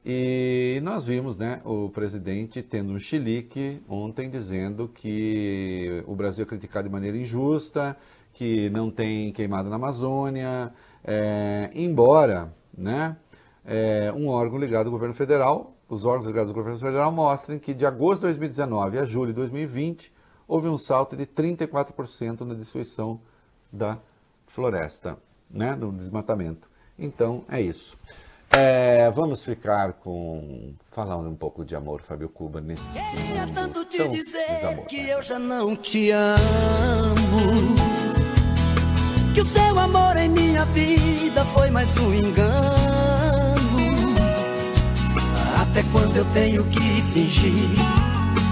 [0.04, 6.48] E nós vimos né, o presidente tendo um chilique ontem dizendo que o Brasil é
[6.48, 7.96] criticado de maneira injusta,
[8.34, 10.74] que não tem queimada na Amazônia,
[11.04, 13.16] é, embora né,
[13.64, 17.74] é, um órgão ligado ao governo federal, os órgãos ligados ao governo federal mostrem que
[17.74, 20.12] de agosto de 2019 a julho de 2020
[20.48, 23.22] houve um salto de 34% na destruição
[23.72, 24.00] da
[24.48, 25.18] floresta,
[25.50, 26.68] né, do desmatamento.
[26.98, 27.98] Então é isso.
[28.54, 30.74] É, vamos ficar com.
[30.92, 35.04] falando um pouco de amor, Fábio Cuba, nesse Queria tanto te tão dizer desamor, que
[35.04, 35.14] né?
[35.14, 36.36] eu já não te amo.
[39.34, 42.52] Que o seu amor em minha vida foi mais um engano.
[45.62, 47.70] Até quando eu tenho que fingir?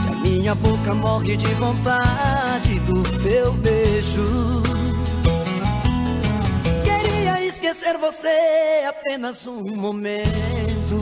[0.02, 4.59] Se a minha boca morre de vontade do seu beijo.
[7.90, 11.02] Esquecer você apenas um momento.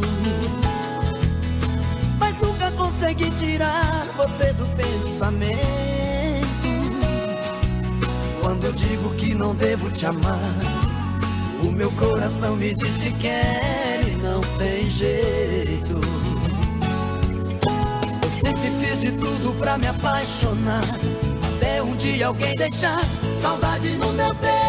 [2.17, 5.57] Mas nunca consegui tirar você do pensamento.
[8.41, 10.39] Quando eu digo que não devo te amar,
[11.61, 15.99] o meu coração me diz que quer e não tem jeito.
[18.23, 20.83] Eu sempre fiz de tudo pra me apaixonar.
[21.57, 23.01] Até um dia alguém deixar
[23.41, 24.66] saudade no meu peito.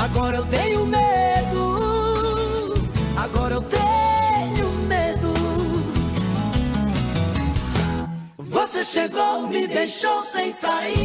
[0.00, 2.74] Agora eu tenho medo.
[3.18, 5.34] Agora eu tenho medo.
[8.38, 11.00] Você chegou, me deixou sem saída.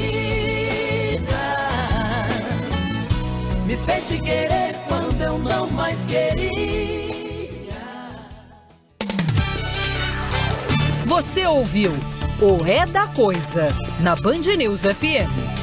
[3.66, 6.96] Me fez te querer quando eu não mais queria.
[11.06, 11.92] Você ouviu
[12.42, 13.68] o É da Coisa
[14.00, 15.55] na Band News FM.